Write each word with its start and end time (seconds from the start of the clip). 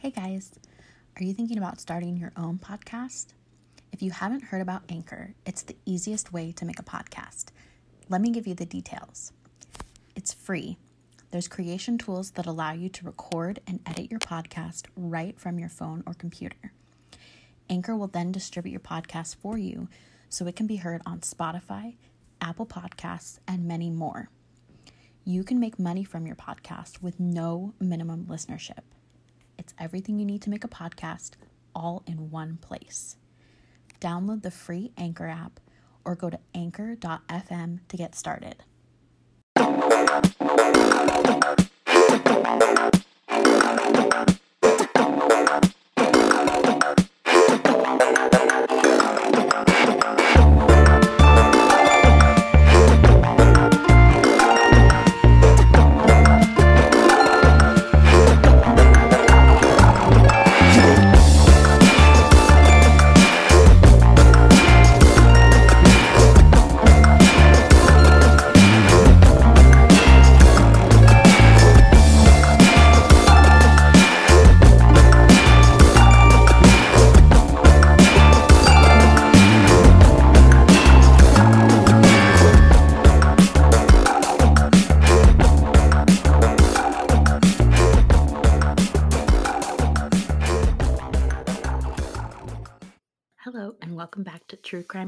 Hey 0.00 0.12
guys, 0.12 0.52
are 1.16 1.24
you 1.24 1.34
thinking 1.34 1.58
about 1.58 1.80
starting 1.80 2.16
your 2.16 2.30
own 2.36 2.58
podcast? 2.58 3.32
If 3.92 4.00
you 4.00 4.12
haven't 4.12 4.44
heard 4.44 4.62
about 4.62 4.84
Anchor, 4.88 5.34
it's 5.44 5.62
the 5.62 5.74
easiest 5.86 6.32
way 6.32 6.52
to 6.52 6.64
make 6.64 6.78
a 6.78 6.84
podcast. 6.84 7.46
Let 8.08 8.20
me 8.20 8.30
give 8.30 8.46
you 8.46 8.54
the 8.54 8.64
details. 8.64 9.32
It's 10.14 10.32
free. 10.32 10.76
There's 11.32 11.48
creation 11.48 11.98
tools 11.98 12.30
that 12.32 12.46
allow 12.46 12.70
you 12.70 12.88
to 12.90 13.06
record 13.06 13.58
and 13.66 13.80
edit 13.86 14.08
your 14.08 14.20
podcast 14.20 14.84
right 14.96 15.36
from 15.36 15.58
your 15.58 15.68
phone 15.68 16.04
or 16.06 16.14
computer. 16.14 16.72
Anchor 17.68 17.96
will 17.96 18.06
then 18.06 18.30
distribute 18.30 18.70
your 18.70 18.80
podcast 18.80 19.34
for 19.34 19.58
you 19.58 19.88
so 20.28 20.46
it 20.46 20.54
can 20.54 20.68
be 20.68 20.76
heard 20.76 21.02
on 21.06 21.22
Spotify, 21.22 21.96
Apple 22.40 22.66
Podcasts, 22.66 23.40
and 23.48 23.66
many 23.66 23.90
more. 23.90 24.30
You 25.24 25.42
can 25.42 25.58
make 25.58 25.76
money 25.76 26.04
from 26.04 26.24
your 26.24 26.36
podcast 26.36 27.02
with 27.02 27.18
no 27.18 27.74
minimum 27.80 28.26
listenership. 28.26 28.84
Everything 29.78 30.18
you 30.18 30.26
need 30.26 30.42
to 30.42 30.50
make 30.50 30.64
a 30.64 30.68
podcast 30.68 31.32
all 31.74 32.02
in 32.06 32.30
one 32.30 32.58
place. 32.60 33.16
Download 34.00 34.42
the 34.42 34.50
free 34.50 34.92
Anchor 34.96 35.28
app 35.28 35.60
or 36.04 36.14
go 36.14 36.30
to 36.30 36.38
anchor.fm 36.54 37.80
to 37.88 37.96
get 37.96 38.14
started. 38.14 38.64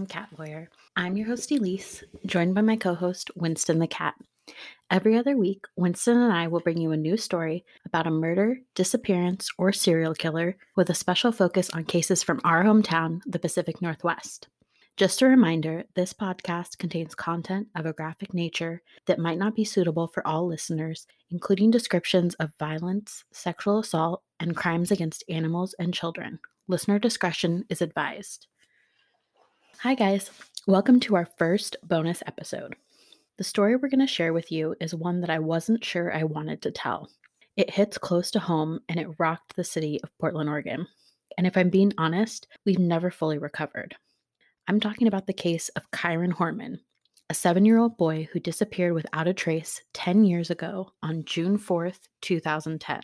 Crime 0.01 0.06
Cat 0.06 0.31
Lawyer. 0.39 0.70
I'm 0.97 1.19
your 1.19 1.27
host, 1.27 1.53
Elise, 1.53 2.03
joined 2.25 2.55
by 2.55 2.62
my 2.62 2.77
co 2.77 2.95
host, 2.95 3.31
Winston 3.37 3.81
the 3.81 3.87
Cat. 3.87 4.15
Every 4.91 5.15
other 5.15 5.37
week, 5.37 5.67
Winston 5.77 6.17
and 6.17 6.33
I 6.33 6.47
will 6.47 6.61
bring 6.61 6.79
you 6.79 6.93
a 6.93 6.97
new 6.97 7.19
story 7.19 7.67
about 7.84 8.06
a 8.06 8.11
murder, 8.11 8.61
disappearance, 8.75 9.51
or 9.59 9.73
serial 9.73 10.15
killer 10.15 10.56
with 10.75 10.89
a 10.89 10.95
special 10.95 11.33
focus 11.33 11.69
on 11.75 11.84
cases 11.84 12.23
from 12.23 12.41
our 12.45 12.65
hometown, 12.65 13.21
the 13.27 13.39
Pacific 13.39 13.83
Northwest. 13.83 14.48
Just 14.97 15.21
a 15.21 15.27
reminder 15.27 15.84
this 15.95 16.15
podcast 16.15 16.78
contains 16.78 17.15
content 17.15 17.69
of 17.77 17.84
a 17.84 17.93
graphic 17.93 18.33
nature 18.33 18.81
that 19.05 19.19
might 19.19 19.39
not 19.39 19.55
be 19.55 19.67
suitable 19.67 20.06
for 20.06 20.27
all 20.27 20.47
listeners, 20.47 21.06
including 21.31 21.71
descriptions 21.71 22.34
of 22.37 22.56
violence, 22.59 23.25
sexual 23.34 23.81
assault, 23.81 24.23
and 24.39 24.56
crimes 24.56 24.91
against 24.91 25.25
animals 25.28 25.75
and 25.78 25.93
children. 25.93 26.39
Listener 26.69 26.98
discretion 26.98 27.67
is 27.69 27.83
advised. 27.83 28.47
Hi, 29.79 29.95
guys. 29.95 30.31
Welcome 30.67 31.01
to 31.01 31.17
our 31.17 31.27
first 31.39 31.77
bonus 31.83 32.22
episode. 32.27 32.77
The 33.39 33.44
story 33.44 33.77
we're 33.77 33.89
going 33.89 34.00
to 34.00 34.06
share 34.06 34.33
with 34.33 34.53
you 34.53 34.77
is 34.81 34.94
one 34.94 35.22
that 35.22 35.31
I 35.31 35.39
wasn't 35.39 35.84
sure 35.84 36.15
I 36.15 36.25
wanted 36.25 36.61
to 36.62 36.71
tell. 36.71 37.09
It 37.56 37.71
hits 37.71 37.97
close 37.97 38.31
to 38.33 38.39
home 38.39 38.81
and 38.89 39.00
it 39.00 39.09
rocked 39.19 39.56
the 39.56 39.65
city 39.65 39.99
of 40.03 40.11
Portland, 40.19 40.50
Oregon. 40.50 40.87
And 41.39 41.47
if 41.47 41.56
I'm 41.56 41.71
being 41.71 41.94
honest, 41.97 42.47
we've 42.67 42.78
never 42.78 43.11
fully 43.11 43.39
recovered. 43.39 43.97
I'm 44.69 44.81
talking 44.81 45.06
about 45.06 45.27
the 45.27 45.33
case 45.33 45.71
of 45.71 45.91
Kyron 45.91 46.33
Horman, 46.33 46.81
a 47.31 47.34
seven 47.34 47.65
year 47.65 47.78
old 47.78 47.97
boy 47.97 48.28
who 48.33 48.41
disappeared 48.41 48.93
without 48.93 49.28
a 49.28 49.33
trace 49.33 49.81
10 49.94 50.25
years 50.25 50.50
ago 50.50 50.91
on 51.03 51.25
June 51.25 51.59
4th, 51.59 52.09
2010. 52.21 53.00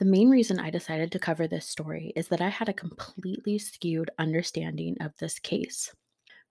The 0.00 0.06
main 0.06 0.30
reason 0.30 0.58
I 0.58 0.70
decided 0.70 1.12
to 1.12 1.18
cover 1.18 1.46
this 1.46 1.68
story 1.68 2.14
is 2.16 2.28
that 2.28 2.40
I 2.40 2.48
had 2.48 2.70
a 2.70 2.72
completely 2.72 3.58
skewed 3.58 4.08
understanding 4.18 4.96
of 4.98 5.14
this 5.18 5.38
case. 5.38 5.94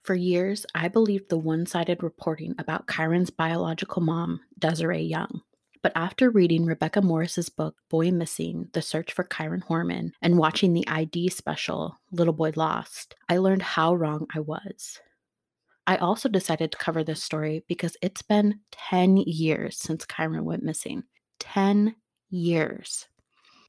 For 0.04 0.14
years, 0.14 0.68
I 0.76 0.88
believed 0.88 1.30
the 1.30 1.40
one 1.40 1.66
sided 1.66 2.04
reporting 2.04 2.54
about 2.60 2.86
Kyron's 2.86 3.32
biological 3.32 4.04
mom, 4.04 4.42
Desiree 4.60 5.02
Young. 5.02 5.42
But 5.82 5.94
after 5.96 6.30
reading 6.30 6.64
Rebecca 6.64 7.02
Morris's 7.02 7.50
book, 7.50 7.76
Boy 7.90 8.12
Missing 8.12 8.70
The 8.74 8.84
Search 8.84 9.14
for 9.14 9.24
Kyron 9.24 9.64
Horman, 9.64 10.12
and 10.22 10.38
watching 10.38 10.74
the 10.74 10.88
ID 10.88 11.30
special, 11.30 12.00
Little 12.12 12.34
Boy 12.34 12.52
Lost, 12.56 13.16
I 13.30 13.38
learned 13.38 13.64
how 13.64 13.96
wrong 13.96 14.28
I 14.32 14.42
was. 14.42 15.00
I 15.88 15.98
also 15.98 16.30
decided 16.30 16.72
to 16.72 16.78
cover 16.78 17.04
this 17.04 17.24
story 17.24 17.64
because 17.68 17.98
it's 18.04 18.22
been 18.22 18.60
10 18.74 19.18
years 19.18 19.78
since 19.78 20.06
Kyron 20.06 20.44
went 20.44 20.62
missing. 20.62 21.06
10 21.40 21.96
years. 22.30 23.08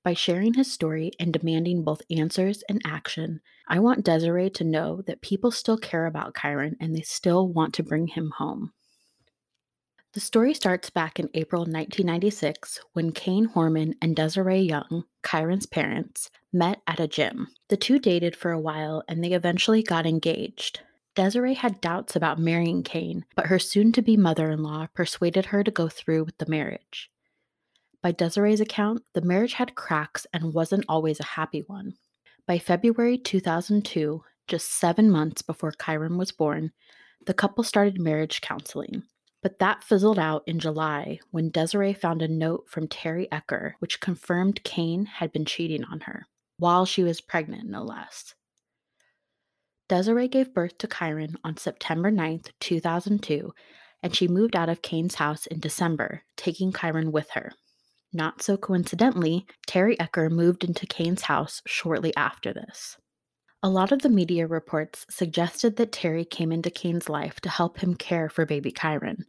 By 0.02 0.14
sharing 0.14 0.54
his 0.54 0.72
story 0.72 1.12
and 1.20 1.30
demanding 1.30 1.84
both 1.84 2.00
answers 2.10 2.64
and 2.70 2.80
action, 2.86 3.42
I 3.68 3.80
want 3.80 4.04
Desiree 4.04 4.48
to 4.50 4.64
know 4.64 5.02
that 5.02 5.20
people 5.20 5.50
still 5.50 5.76
care 5.76 6.06
about 6.06 6.32
Kyron 6.32 6.76
and 6.80 6.94
they 6.94 7.02
still 7.02 7.46
want 7.46 7.74
to 7.74 7.82
bring 7.82 8.06
him 8.06 8.32
home. 8.38 8.72
The 10.14 10.20
story 10.20 10.54
starts 10.54 10.88
back 10.88 11.20
in 11.20 11.28
April 11.34 11.60
1996 11.60 12.80
when 12.94 13.12
Kane 13.12 13.48
Horman 13.48 13.92
and 14.00 14.16
Desiree 14.16 14.62
Young, 14.62 15.04
Kyron's 15.22 15.66
parents, 15.66 16.30
met 16.50 16.80
at 16.86 16.98
a 16.98 17.06
gym. 17.06 17.48
The 17.68 17.76
two 17.76 17.98
dated 17.98 18.34
for 18.34 18.50
a 18.52 18.60
while 18.60 19.04
and 19.06 19.22
they 19.22 19.32
eventually 19.32 19.82
got 19.82 20.06
engaged. 20.06 20.80
Desiree 21.14 21.54
had 21.54 21.80
doubts 21.80 22.16
about 22.16 22.40
marrying 22.40 22.82
Kane, 22.82 23.26
but 23.36 23.46
her 23.46 23.58
soon 23.58 23.92
to 23.92 24.02
be 24.02 24.16
mother 24.16 24.50
in 24.50 24.62
law 24.62 24.86
persuaded 24.94 25.46
her 25.46 25.62
to 25.62 25.70
go 25.70 25.88
through 25.88 26.24
with 26.24 26.38
the 26.38 26.50
marriage. 26.50 27.10
By 28.02 28.12
Desiree's 28.12 28.60
account, 28.60 29.02
the 29.12 29.20
marriage 29.20 29.54
had 29.54 29.74
cracks 29.74 30.26
and 30.32 30.54
wasn't 30.54 30.86
always 30.88 31.20
a 31.20 31.24
happy 31.24 31.64
one. 31.66 31.94
By 32.46 32.58
February 32.58 33.18
2002, 33.18 34.22
just 34.48 34.70
seven 34.70 35.10
months 35.10 35.42
before 35.42 35.72
Kyron 35.72 36.16
was 36.16 36.32
born, 36.32 36.72
the 37.26 37.34
couple 37.34 37.62
started 37.62 38.00
marriage 38.00 38.40
counseling. 38.40 39.02
But 39.42 39.58
that 39.58 39.84
fizzled 39.84 40.18
out 40.18 40.42
in 40.46 40.58
July 40.58 41.20
when 41.30 41.50
Desiree 41.50 41.92
found 41.92 42.22
a 42.22 42.28
note 42.28 42.64
from 42.68 42.88
Terry 42.88 43.28
Ecker, 43.30 43.72
which 43.78 44.00
confirmed 44.00 44.64
Kane 44.64 45.06
had 45.06 45.32
been 45.32 45.44
cheating 45.44 45.84
on 45.84 46.00
her, 46.00 46.26
while 46.56 46.86
she 46.86 47.02
was 47.02 47.20
pregnant, 47.20 47.68
no 47.68 47.82
less. 47.82 48.34
Desiree 49.88 50.28
gave 50.28 50.54
birth 50.54 50.78
to 50.78 50.88
Kyron 50.88 51.34
on 51.44 51.56
September 51.56 52.10
9th, 52.10 52.50
2002, 52.60 53.52
and 54.02 54.14
she 54.14 54.28
moved 54.28 54.56
out 54.56 54.68
of 54.68 54.82
Kane's 54.82 55.16
house 55.16 55.46
in 55.46 55.60
December, 55.60 56.22
taking 56.36 56.72
Kyron 56.72 57.12
with 57.12 57.30
her. 57.30 57.52
Not 58.12 58.42
so 58.42 58.56
coincidentally, 58.56 59.46
Terry 59.66 59.96
Ecker 59.96 60.30
moved 60.30 60.64
into 60.64 60.86
Kane's 60.86 61.22
house 61.22 61.62
shortly 61.66 62.14
after 62.16 62.52
this. 62.52 62.96
A 63.62 63.68
lot 63.68 63.92
of 63.92 64.02
the 64.02 64.08
media 64.08 64.46
reports 64.46 65.06
suggested 65.10 65.76
that 65.76 65.92
Terry 65.92 66.24
came 66.24 66.50
into 66.50 66.70
Kane's 66.70 67.08
life 67.08 67.40
to 67.40 67.48
help 67.48 67.78
him 67.78 67.94
care 67.94 68.28
for 68.28 68.46
baby 68.46 68.72
Kyron. 68.72 69.24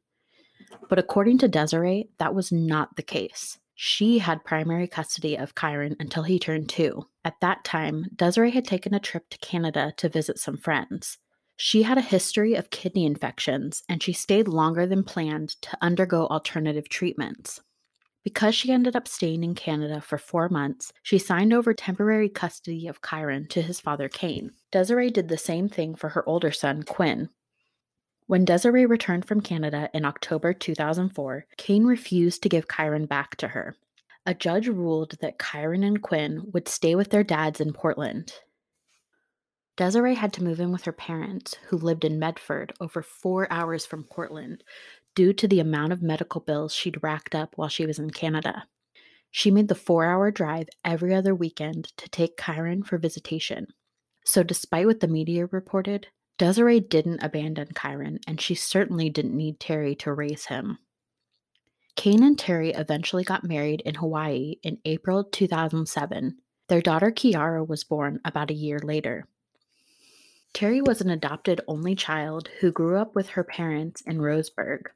But 0.90 1.00
according 1.00 1.40
to 1.40 1.48
Desiree, 1.48 2.10
that 2.18 2.34
was 2.34 2.52
not 2.52 2.96
the 2.96 3.04
case. 3.04 3.60
She 3.76 4.20
had 4.20 4.46
primary 4.46 4.88
custody 4.88 5.36
of 5.38 5.56
Kyron 5.56 5.96
until 6.00 6.24
he 6.24 6.40
turned 6.40 6.70
two. 6.70 7.08
At 7.26 7.40
that 7.42 7.64
time, 7.64 8.06
Desiree 8.16 8.52
had 8.52 8.66
taken 8.66 8.94
a 8.94 9.00
trip 9.00 9.30
to 9.30 9.38
Canada 9.40 9.94
to 9.98 10.10
visit 10.10 10.40
some 10.40 10.58
friends. 10.58 11.18
She 11.58 11.84
had 11.84 11.98
a 11.98 12.02
history 12.02 12.56
of 12.56 12.70
kidney 12.70 13.06
infections 13.06 13.84
and 13.90 14.02
she 14.02 14.14
stayed 14.14 14.48
longer 14.48 14.88
than 14.88 15.04
planned 15.04 15.50
to 15.62 15.78
undergo 15.82 16.28
alternative 16.28 16.90
treatments. 16.90 17.62
Because 18.24 18.54
she 18.54 18.72
ended 18.72 18.96
up 18.96 19.08
staying 19.08 19.44
in 19.44 19.56
Canada 19.56 20.00
for 20.00 20.18
four 20.18 20.48
months, 20.48 20.94
she 21.02 21.18
signed 21.18 21.54
over 21.54 21.74
temporary 21.74 22.30
custody 22.30 22.88
of 22.88 23.02
Kyron 23.02 23.50
to 23.50 23.62
his 23.62 23.80
father 23.80 24.08
Kane. 24.08 24.52
Desiree 24.72 25.10
did 25.10 25.28
the 25.28 25.38
same 25.38 25.68
thing 25.68 25.96
for 25.96 26.10
her 26.10 26.28
older 26.30 26.52
son, 26.52 26.84
Quinn. 26.84 27.30
When 28.28 28.46
Desiree 28.46 28.86
returned 28.86 29.26
from 29.26 29.42
Canada 29.42 29.90
in 29.94 30.06
October 30.06 30.54
2004, 30.54 31.48
Kane 31.58 31.86
refused 31.86 32.44
to 32.44 32.50
give 32.50 32.68
Kyron 32.68 33.08
back 33.08 33.36
to 33.38 33.50
her. 33.50 33.76
A 34.26 34.36
judge 34.36 34.68
ruled 34.68 35.18
that 35.20 35.40
Kyron 35.40 35.84
and 35.84 36.02
Quinn 36.02 36.44
would 36.54 36.68
stay 36.68 36.94
with 36.94 37.10
their 37.10 37.24
dads 37.24 37.60
in 37.60 37.74
Portland. 37.74 38.34
Desiree 39.78 40.14
had 40.14 40.32
to 40.34 40.44
move 40.44 40.60
in 40.60 40.72
with 40.72 40.84
her 40.84 40.92
parents, 40.92 41.56
who 41.68 41.78
lived 41.78 42.06
in 42.06 42.20
Medford, 42.20 42.72
over 42.80 43.02
four 43.02 43.52
hours 43.52 43.86
from 43.86 44.04
Portland, 44.04 44.64
due 45.16 45.34
to 45.34 45.48
the 45.48 45.60
amount 45.60 45.94
of 45.94 46.02
medical 46.02 46.42
bills 46.42 46.74
she'd 46.74 47.04
racked 47.04 47.36
up 47.36 47.54
while 47.56 47.70
she 47.70 47.86
was 47.86 48.00
in 48.00 48.10
Canada. 48.12 48.66
She 49.30 49.52
made 49.52 49.70
the 49.70 49.76
four 49.76 50.06
hour 50.06 50.30
drive 50.32 50.68
every 50.84 51.16
other 51.16 51.34
weekend 51.34 51.86
to 51.98 52.10
take 52.10 52.38
Kyron 52.38 52.86
for 52.86 52.98
visitation. 52.98 53.68
So, 54.26 54.44
despite 54.44 54.86
what 54.86 55.00
the 55.00 55.08
media 55.08 55.48
reported, 55.48 56.08
Desiree 56.38 56.80
didn't 56.80 57.24
abandon 57.24 57.70
Kyron, 57.70 58.20
and 58.28 58.42
she 58.42 58.56
certainly 58.56 59.10
didn't 59.10 59.36
need 59.36 59.60
Terry 59.60 59.96
to 59.96 60.14
raise 60.14 60.46
him. 60.46 60.80
Kane 61.96 62.24
and 62.24 62.38
Terry 62.38 62.72
eventually 62.72 63.24
got 63.24 63.44
married 63.44 63.82
in 63.82 63.96
Hawaii 63.96 64.56
in 64.64 64.80
April 64.86 65.24
2007. 65.24 66.38
Their 66.68 66.82
daughter 66.82 67.12
Kiara 67.12 67.68
was 67.68 67.84
born 67.84 68.20
about 68.26 68.50
a 68.50 68.56
year 68.56 68.80
later. 68.80 69.28
Terry 70.54 70.82
was 70.82 71.02
an 71.02 71.10
adopted 71.10 71.62
only 71.68 71.96
child 71.96 72.50
who 72.60 72.72
grew 72.72 72.98
up 72.98 73.16
with 73.16 73.30
her 73.30 73.44
parents 73.44 74.02
in 74.02 74.18
Roseburg. 74.18 74.88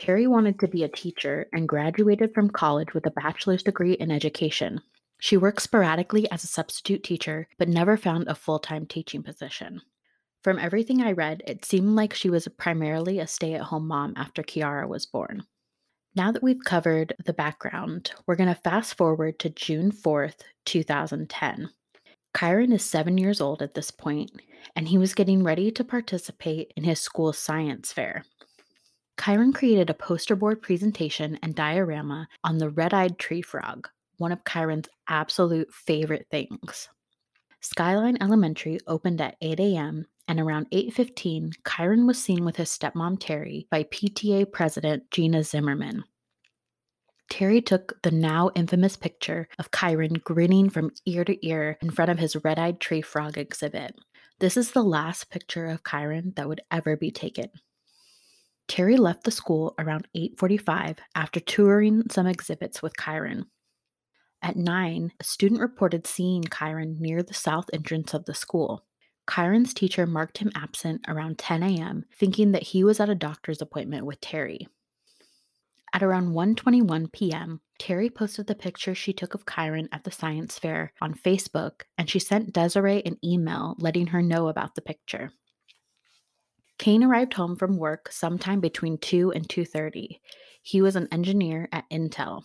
Terry 0.00 0.26
wanted 0.26 0.58
to 0.60 0.68
be 0.68 0.82
a 0.82 0.88
teacher 0.88 1.46
and 1.52 1.68
graduated 1.68 2.34
from 2.34 2.50
college 2.50 2.94
with 2.94 3.06
a 3.06 3.12
bachelor's 3.12 3.62
degree 3.62 3.92
in 3.92 4.10
education. 4.10 4.80
She 5.20 5.36
worked 5.36 5.62
sporadically 5.62 6.30
as 6.30 6.44
a 6.44 6.48
substitute 6.48 7.04
teacher, 7.04 7.48
but 7.58 7.68
never 7.68 7.96
found 7.96 8.28
a 8.28 8.34
full 8.34 8.58
time 8.58 8.86
teaching 8.86 9.22
position. 9.22 9.80
From 10.42 10.58
everything 10.58 11.00
I 11.00 11.12
read, 11.12 11.42
it 11.46 11.64
seemed 11.64 11.96
like 11.96 12.12
she 12.12 12.28
was 12.28 12.46
primarily 12.58 13.18
a 13.18 13.26
stay 13.26 13.54
at 13.54 13.62
home 13.62 13.88
mom 13.88 14.12
after 14.16 14.42
Kiara 14.42 14.86
was 14.86 15.06
born. 15.06 15.44
Now 16.16 16.30
that 16.32 16.42
we've 16.42 16.62
covered 16.62 17.14
the 17.24 17.32
background, 17.32 18.12
we're 18.26 18.36
going 18.36 18.54
to 18.54 18.60
fast 18.60 18.96
forward 18.96 19.38
to 19.38 19.48
June 19.48 19.90
4th, 19.90 20.42
2010. 20.66 21.70
Kyron 22.34 22.72
is 22.72 22.84
seven 22.84 23.16
years 23.16 23.40
old 23.40 23.62
at 23.62 23.74
this 23.74 23.90
point, 23.90 24.30
and 24.76 24.88
he 24.88 24.98
was 24.98 25.14
getting 25.14 25.42
ready 25.42 25.70
to 25.70 25.84
participate 25.84 26.72
in 26.76 26.84
his 26.84 27.00
school 27.00 27.32
science 27.32 27.92
fair. 27.92 28.24
Kyron 29.16 29.54
created 29.54 29.90
a 29.90 29.94
poster 29.94 30.36
board 30.36 30.62
presentation 30.62 31.38
and 31.42 31.54
diorama 31.54 32.28
on 32.42 32.58
the 32.58 32.70
red 32.70 32.92
eyed 32.92 33.18
tree 33.18 33.42
frog, 33.42 33.88
one 34.18 34.32
of 34.32 34.44
Kyron's 34.44 34.88
absolute 35.08 35.72
favorite 35.72 36.26
things. 36.30 36.88
Skyline 37.60 38.18
Elementary 38.20 38.78
opened 38.86 39.20
at 39.20 39.36
8 39.40 39.60
a.m 39.60 40.06
and 40.28 40.40
around 40.40 40.70
8:15, 40.70 41.52
Kyron 41.62 42.06
was 42.06 42.22
seen 42.22 42.44
with 42.44 42.56
his 42.56 42.70
stepmom 42.70 43.18
Terry 43.20 43.66
by 43.70 43.84
PTA 43.84 44.50
president 44.50 45.10
Gina 45.10 45.42
Zimmerman. 45.42 46.04
Terry 47.28 47.60
took 47.60 48.00
the 48.02 48.10
now 48.10 48.50
infamous 48.54 48.96
picture 48.96 49.48
of 49.58 49.70
Kyron 49.70 50.22
grinning 50.22 50.70
from 50.70 50.92
ear 51.06 51.24
to 51.24 51.46
ear 51.46 51.78
in 51.82 51.90
front 51.90 52.10
of 52.10 52.18
his 52.18 52.36
red-eyed 52.36 52.80
tree 52.80 53.02
frog 53.02 53.38
exhibit. 53.38 53.98
This 54.38 54.56
is 54.56 54.72
the 54.72 54.82
last 54.82 55.30
picture 55.30 55.66
of 55.66 55.82
Kyron 55.82 56.34
that 56.36 56.48
would 56.48 56.60
ever 56.70 56.96
be 56.96 57.10
taken. 57.10 57.50
Terry 58.66 58.96
left 58.96 59.24
the 59.24 59.30
school 59.30 59.74
around 59.78 60.08
8:45 60.14 60.98
after 61.14 61.40
touring 61.40 62.08
some 62.10 62.26
exhibits 62.26 62.82
with 62.82 62.96
Kyron. 62.96 63.44
At 64.42 64.56
9, 64.56 65.12
a 65.18 65.24
student 65.24 65.60
reported 65.60 66.06
seeing 66.06 66.42
Kyron 66.44 67.00
near 67.00 67.22
the 67.22 67.34
south 67.34 67.70
entrance 67.72 68.14
of 68.14 68.24
the 68.24 68.34
school. 68.34 68.84
Kyron's 69.26 69.72
teacher 69.72 70.06
marked 70.06 70.38
him 70.38 70.52
absent 70.54 71.04
around 71.08 71.38
10 71.38 71.62
a.m., 71.62 72.04
thinking 72.14 72.52
that 72.52 72.62
he 72.62 72.84
was 72.84 73.00
at 73.00 73.08
a 73.08 73.14
doctor's 73.14 73.62
appointment 73.62 74.04
with 74.04 74.20
Terry. 74.20 74.68
At 75.94 76.02
around 76.02 76.32
1:21 76.32 77.12
p.m., 77.12 77.60
Terry 77.78 78.10
posted 78.10 78.46
the 78.46 78.54
picture 78.54 78.94
she 78.94 79.12
took 79.12 79.34
of 79.34 79.46
Kyron 79.46 79.88
at 79.92 80.04
the 80.04 80.10
science 80.10 80.58
fair 80.58 80.92
on 81.00 81.14
Facebook, 81.14 81.82
and 81.96 82.10
she 82.10 82.18
sent 82.18 82.52
Desiree 82.52 83.02
an 83.06 83.16
email 83.24 83.76
letting 83.78 84.08
her 84.08 84.20
know 84.20 84.48
about 84.48 84.74
the 84.74 84.82
picture. 84.82 85.32
Kane 86.78 87.04
arrived 87.04 87.34
home 87.34 87.56
from 87.56 87.76
work 87.76 88.10
sometime 88.10 88.60
between 88.60 88.98
2 88.98 89.32
and 89.32 89.48
2:30. 89.48 90.20
He 90.62 90.82
was 90.82 90.96
an 90.96 91.08
engineer 91.12 91.68
at 91.72 91.88
Intel. 91.90 92.44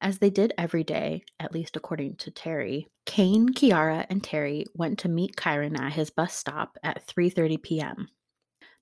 As 0.00 0.18
they 0.18 0.30
did 0.30 0.52
every 0.58 0.84
day, 0.84 1.24
at 1.38 1.52
least 1.52 1.76
according 1.76 2.16
to 2.16 2.30
Terry, 2.30 2.88
Kane, 3.06 3.50
Kiara, 3.50 4.06
and 4.10 4.22
Terry 4.22 4.66
went 4.74 4.98
to 5.00 5.08
meet 5.08 5.36
Kyron 5.36 5.78
at 5.78 5.92
his 5.92 6.10
bus 6.10 6.34
stop 6.34 6.76
at 6.82 7.06
3:30 7.06 7.62
p.m. 7.62 8.08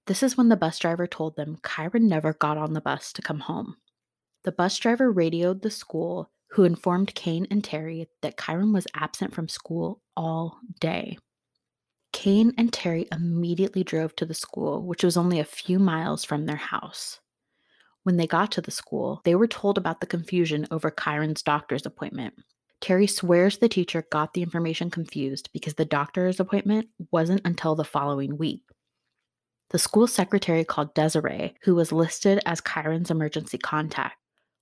This 0.07 0.23
is 0.23 0.37
when 0.37 0.49
the 0.49 0.57
bus 0.57 0.79
driver 0.79 1.07
told 1.07 1.37
them 1.37 1.59
Kyron 1.59 2.09
never 2.09 2.33
got 2.33 2.59
on 2.59 2.73
the 2.73 2.81
bus 2.81 3.13
to 3.13 3.23
come 3.23 3.41
home. 3.41 3.77
The 4.43 4.53
bus 4.53 4.77
driver 4.79 5.13
radioed 5.13 5.63
the 5.63 5.71
school, 5.71 6.31
who 6.51 6.65
informed 6.65 7.15
Kane 7.15 7.47
and 7.51 7.63
Terry 7.63 8.09
that 8.23 8.37
Kyron 8.37 8.75
was 8.75 8.89
absent 8.95 9.33
from 9.33 9.49
school 9.49 10.03
all 10.17 10.59
day. 10.81 11.19
Kane 12.23 12.55
and 12.57 12.73
Terry 12.73 13.09
immediately 13.11 13.83
drove 13.83 14.15
to 14.15 14.25
the 14.25 14.33
school, 14.33 14.87
which 14.87 15.03
was 15.03 15.17
only 15.17 15.41
a 15.41 15.45
few 15.45 15.81
miles 15.81 16.23
from 16.23 16.47
their 16.47 16.55
house. 16.55 17.19
When 18.05 18.17
they 18.17 18.29
got 18.29 18.53
to 18.53 18.61
the 18.61 18.71
school, 18.71 19.23
they 19.25 19.35
were 19.35 19.49
told 19.49 19.77
about 19.77 19.99
the 19.99 20.07
confusion 20.07 20.69
over 20.71 20.93
Kyron's 20.93 21.43
doctor's 21.43 21.85
appointment. 21.85 22.35
Terry 22.81 23.09
swears 23.09 23.59
the 23.59 23.69
teacher 23.69 24.07
got 24.13 24.35
the 24.35 24.43
information 24.45 24.89
confused 24.89 25.51
because 25.53 25.75
the 25.75 25.85
doctor's 25.85 26.39
appointment 26.39 26.91
wasn't 27.11 27.41
until 27.45 27.75
the 27.75 27.83
following 27.83 28.39
week. 28.39 28.63
The 29.71 29.81
school 29.81 30.07
secretary 30.07 30.65
called 30.65 30.95
Desiree, 30.95 31.57
who 31.65 31.75
was 31.75 31.91
listed 31.91 32.39
as 32.47 32.61
Kyron's 32.61 33.11
emergency 33.11 33.59
contact. 33.59 34.15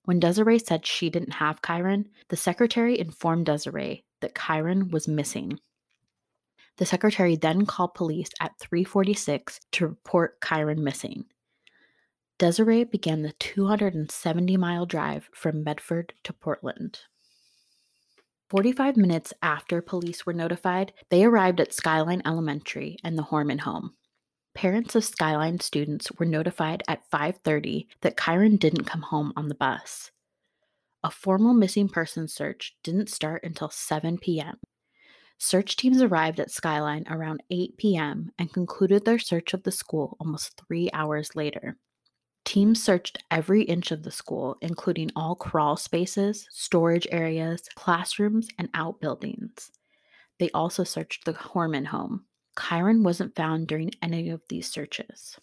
When 0.06 0.18
Desiree 0.18 0.60
said 0.60 0.86
she 0.86 1.10
didn't 1.10 1.34
have 1.34 1.60
Kyron, 1.60 2.06
the 2.30 2.38
secretary 2.38 2.98
informed 2.98 3.44
Desiree 3.44 4.06
that 4.22 4.34
Kyron 4.34 4.90
was 4.90 5.06
missing. 5.06 5.60
The 6.80 6.86
secretary 6.86 7.36
then 7.36 7.66
called 7.66 7.92
police 7.92 8.30
at 8.40 8.58
346 8.58 9.60
to 9.72 9.86
report 9.86 10.40
Kyron 10.40 10.78
missing. 10.78 11.26
Desiree 12.38 12.84
began 12.84 13.20
the 13.20 13.34
270 13.34 14.56
mile 14.56 14.86
drive 14.86 15.28
from 15.34 15.62
Medford 15.62 16.14
to 16.24 16.32
Portland. 16.32 17.00
45 18.48 18.96
minutes 18.96 19.34
after 19.42 19.82
police 19.82 20.24
were 20.24 20.32
notified, 20.32 20.94
they 21.10 21.22
arrived 21.22 21.60
at 21.60 21.74
Skyline 21.74 22.22
Elementary 22.24 22.96
and 23.04 23.18
the 23.18 23.24
Horman 23.24 23.60
home. 23.60 23.92
Parents 24.54 24.94
of 24.94 25.04
Skyline 25.04 25.60
students 25.60 26.10
were 26.18 26.24
notified 26.24 26.82
at 26.88 27.04
5:30 27.10 27.88
that 28.00 28.16
Kyron 28.16 28.58
didn't 28.58 28.86
come 28.86 29.02
home 29.02 29.34
on 29.36 29.48
the 29.48 29.54
bus. 29.54 30.12
A 31.04 31.10
formal 31.10 31.52
missing 31.52 31.90
person 31.90 32.26
search 32.26 32.74
didn't 32.82 33.10
start 33.10 33.44
until 33.44 33.68
7 33.68 34.16
p.m. 34.16 34.56
Search 35.42 35.75
teams 35.76 36.02
arrived 36.02 36.38
at 36.38 36.50
Skyline 36.50 37.06
around 37.08 37.42
8 37.50 37.78
p.m. 37.78 38.31
and 38.38 38.52
concluded 38.52 39.06
their 39.06 39.19
search 39.19 39.54
of 39.54 39.62
the 39.62 39.72
school 39.72 40.19
almost 40.20 40.60
3 40.69 40.90
hours 40.92 41.34
later. 41.34 41.78
Teams 42.44 42.82
searched 42.82 43.16
every 43.31 43.62
inch 43.62 43.90
of 43.90 44.02
the 44.02 44.10
school, 44.10 44.58
including 44.60 45.10
all 45.16 45.34
crawl 45.34 45.78
spaces, 45.78 46.46
storage 46.50 47.06
areas, 47.10 47.62
classrooms, 47.75 48.48
and 48.58 48.69
outbuildings. 48.75 49.70
They 50.38 50.50
also 50.50 50.85
searched 50.85 51.25
the 51.25 51.32
Horman 51.32 51.87
home. 51.87 52.26
Kyron 52.54 53.02
wasn't 53.02 53.35
found 53.35 53.66
during 53.66 53.92
any 54.02 54.28
of 54.28 54.42
these 54.50 54.70
searches. 54.70 55.38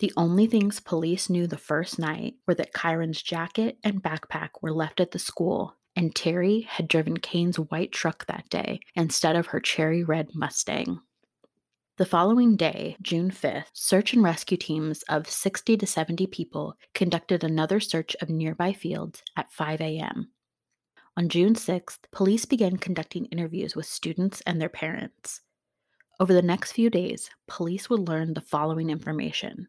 The 0.00 0.12
only 0.16 0.48
things 0.48 0.80
police 0.80 1.30
knew 1.30 1.46
the 1.46 1.56
first 1.56 2.00
night 2.00 2.34
were 2.48 2.54
that 2.56 2.72
Kyron's 2.72 3.22
jacket 3.22 3.78
and 3.84 4.02
backpack 4.02 4.50
were 4.60 4.72
left 4.72 4.98
at 4.98 5.12
the 5.12 5.20
school, 5.20 5.76
and 6.00 6.14
Terry 6.14 6.62
had 6.62 6.88
driven 6.88 7.18
Kane's 7.18 7.58
white 7.58 7.92
truck 7.92 8.24
that 8.24 8.48
day 8.48 8.80
instead 8.94 9.36
of 9.36 9.48
her 9.48 9.60
cherry 9.60 10.02
red 10.02 10.30
Mustang. 10.34 10.98
The 11.98 12.06
following 12.06 12.56
day, 12.56 12.96
June 13.02 13.30
5th, 13.30 13.66
search 13.74 14.14
and 14.14 14.22
rescue 14.22 14.56
teams 14.56 15.02
of 15.10 15.28
60 15.28 15.76
to 15.76 15.86
70 15.86 16.26
people 16.28 16.74
conducted 16.94 17.44
another 17.44 17.80
search 17.80 18.16
of 18.22 18.30
nearby 18.30 18.72
fields 18.72 19.22
at 19.36 19.52
5 19.52 19.82
a.m. 19.82 20.30
On 21.18 21.28
June 21.28 21.52
6th, 21.52 21.98
police 22.12 22.46
began 22.46 22.78
conducting 22.78 23.26
interviews 23.26 23.76
with 23.76 23.84
students 23.84 24.40
and 24.46 24.58
their 24.58 24.70
parents. 24.70 25.42
Over 26.18 26.32
the 26.32 26.40
next 26.40 26.72
few 26.72 26.88
days, 26.88 27.28
police 27.46 27.90
would 27.90 28.08
learn 28.08 28.32
the 28.32 28.40
following 28.40 28.88
information. 28.88 29.68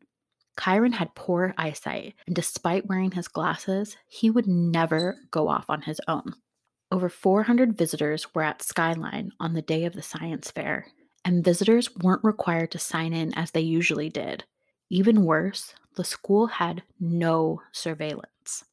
Kyron 0.61 0.93
had 0.93 1.15
poor 1.15 1.55
eyesight, 1.57 2.13
and 2.27 2.35
despite 2.35 2.85
wearing 2.85 3.09
his 3.09 3.27
glasses, 3.27 3.97
he 4.07 4.29
would 4.29 4.45
never 4.45 5.17
go 5.31 5.47
off 5.47 5.65
on 5.69 5.81
his 5.81 5.99
own. 6.07 6.35
Over 6.91 7.09
400 7.09 7.75
visitors 7.75 8.35
were 8.35 8.43
at 8.43 8.61
Skyline 8.61 9.31
on 9.39 9.53
the 9.53 9.63
day 9.63 9.85
of 9.85 9.93
the 9.93 10.03
science 10.03 10.51
fair, 10.51 10.85
and 11.25 11.43
visitors 11.43 11.89
weren't 11.95 12.23
required 12.23 12.69
to 12.71 12.79
sign 12.79 13.11
in 13.11 13.33
as 13.33 13.49
they 13.49 13.61
usually 13.61 14.09
did. 14.09 14.43
Even 14.91 15.25
worse, 15.25 15.73
the 15.95 16.03
school 16.03 16.45
had 16.45 16.83
no 16.99 17.63
surveillance. 17.71 18.63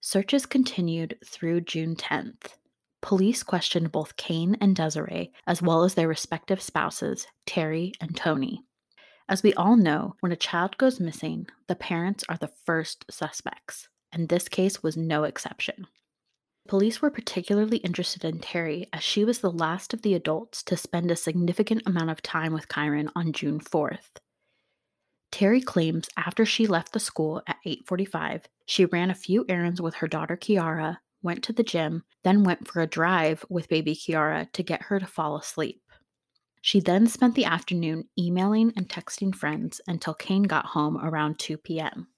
Searches 0.00 0.46
continued 0.46 1.18
through 1.26 1.62
June 1.62 1.96
10th. 1.96 2.54
Police 3.00 3.42
questioned 3.42 3.90
both 3.90 4.16
Kane 4.16 4.56
and 4.60 4.76
Desiree, 4.76 5.32
as 5.44 5.60
well 5.60 5.82
as 5.82 5.94
their 5.94 6.06
respective 6.06 6.62
spouses, 6.62 7.26
Terry 7.46 7.94
and 8.00 8.16
Tony. 8.16 8.62
As 9.30 9.44
we 9.44 9.54
all 9.54 9.76
know, 9.76 10.16
when 10.18 10.32
a 10.32 10.36
child 10.36 10.76
goes 10.76 10.98
missing, 10.98 11.46
the 11.68 11.76
parents 11.76 12.24
are 12.28 12.36
the 12.36 12.50
first 12.66 13.04
suspects, 13.08 13.88
and 14.10 14.28
this 14.28 14.48
case 14.48 14.82
was 14.82 14.96
no 14.96 15.22
exception. 15.22 15.86
Police 16.66 17.00
were 17.00 17.12
particularly 17.12 17.76
interested 17.76 18.24
in 18.24 18.40
Terry 18.40 18.88
as 18.92 19.04
she 19.04 19.24
was 19.24 19.38
the 19.38 19.52
last 19.52 19.94
of 19.94 20.02
the 20.02 20.14
adults 20.14 20.64
to 20.64 20.76
spend 20.76 21.12
a 21.12 21.16
significant 21.16 21.84
amount 21.86 22.10
of 22.10 22.22
time 22.22 22.52
with 22.52 22.66
Kyron 22.66 23.08
on 23.14 23.32
June 23.32 23.60
4th. 23.60 24.18
Terry 25.30 25.60
claims 25.60 26.08
after 26.16 26.44
she 26.44 26.66
left 26.66 26.92
the 26.92 26.98
school 26.98 27.40
at 27.46 27.58
8:45, 27.64 28.46
she 28.66 28.84
ran 28.84 29.10
a 29.10 29.14
few 29.14 29.44
errands 29.48 29.80
with 29.80 29.94
her 29.94 30.08
daughter 30.08 30.36
Kiara, 30.36 30.98
went 31.22 31.44
to 31.44 31.52
the 31.52 31.62
gym, 31.62 32.02
then 32.24 32.42
went 32.42 32.66
for 32.66 32.82
a 32.82 32.86
drive 32.88 33.44
with 33.48 33.68
baby 33.68 33.94
Kiara 33.94 34.50
to 34.50 34.64
get 34.64 34.82
her 34.82 34.98
to 34.98 35.06
fall 35.06 35.36
asleep. 35.36 35.84
She 36.60 36.80
then 36.80 37.06
spent 37.06 37.34
the 37.34 37.46
afternoon 37.46 38.08
emailing 38.18 38.72
and 38.76 38.88
texting 38.88 39.34
friends 39.34 39.80
until 39.86 40.14
Kane 40.14 40.42
got 40.42 40.66
home 40.66 40.98
around 40.98 41.38
2 41.38 41.56
p.m. 41.56 42.08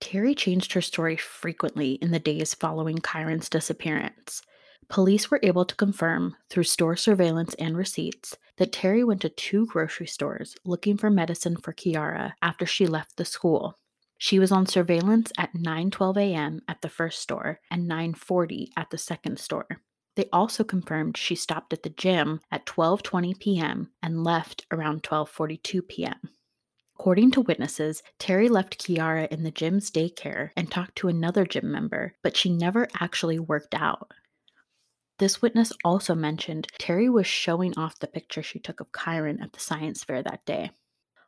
Terry 0.00 0.34
changed 0.34 0.72
her 0.74 0.80
story 0.80 1.16
frequently 1.16 1.92
in 1.94 2.10
the 2.10 2.18
days 2.18 2.54
following 2.54 2.98
Kyron's 2.98 3.48
disappearance. 3.48 4.42
Police 4.88 5.30
were 5.30 5.40
able 5.42 5.64
to 5.64 5.74
confirm 5.74 6.36
through 6.50 6.64
store 6.64 6.94
surveillance 6.94 7.54
and 7.54 7.76
receipts 7.76 8.36
that 8.58 8.72
Terry 8.72 9.02
went 9.02 9.22
to 9.22 9.28
two 9.30 9.66
grocery 9.66 10.06
stores 10.06 10.56
looking 10.64 10.96
for 10.96 11.10
medicine 11.10 11.56
for 11.56 11.72
Kiara 11.72 12.34
after 12.42 12.66
she 12.66 12.86
left 12.86 13.16
the 13.16 13.24
school. 13.24 13.78
She 14.18 14.38
was 14.38 14.52
on 14.52 14.66
surveillance 14.66 15.32
at 15.38 15.54
9:12 15.54 16.16
a.m. 16.18 16.60
at 16.68 16.82
the 16.82 16.88
first 16.88 17.20
store 17.20 17.60
and 17.70 17.90
9:40 17.90 18.68
at 18.76 18.90
the 18.90 18.98
second 18.98 19.38
store. 19.38 19.80
They 20.16 20.28
also 20.32 20.62
confirmed 20.62 21.16
she 21.16 21.34
stopped 21.34 21.72
at 21.72 21.82
the 21.82 21.90
gym 21.90 22.40
at 22.50 22.66
12:20 22.66 23.38
p.m. 23.38 23.90
and 24.02 24.22
left 24.22 24.66
around 24.70 25.02
12:42 25.02 25.88
p.m. 25.88 26.30
According 26.98 27.32
to 27.32 27.40
witnesses, 27.40 28.02
Terry 28.18 28.48
left 28.48 28.78
Kiara 28.78 29.26
in 29.28 29.42
the 29.42 29.50
gym's 29.50 29.90
daycare 29.90 30.50
and 30.56 30.70
talked 30.70 30.96
to 30.96 31.08
another 31.08 31.44
gym 31.44 31.70
member, 31.70 32.14
but 32.22 32.36
she 32.36 32.48
never 32.48 32.86
actually 33.00 33.38
worked 33.40 33.74
out. 33.74 34.12
This 35.18 35.42
witness 35.42 35.72
also 35.84 36.14
mentioned 36.14 36.68
Terry 36.78 37.08
was 37.08 37.26
showing 37.26 37.76
off 37.76 37.98
the 37.98 38.06
picture 38.06 38.42
she 38.42 38.58
took 38.58 38.80
of 38.80 38.92
Kyron 38.92 39.42
at 39.42 39.52
the 39.52 39.60
science 39.60 40.04
fair 40.04 40.22
that 40.22 40.44
day. 40.44 40.70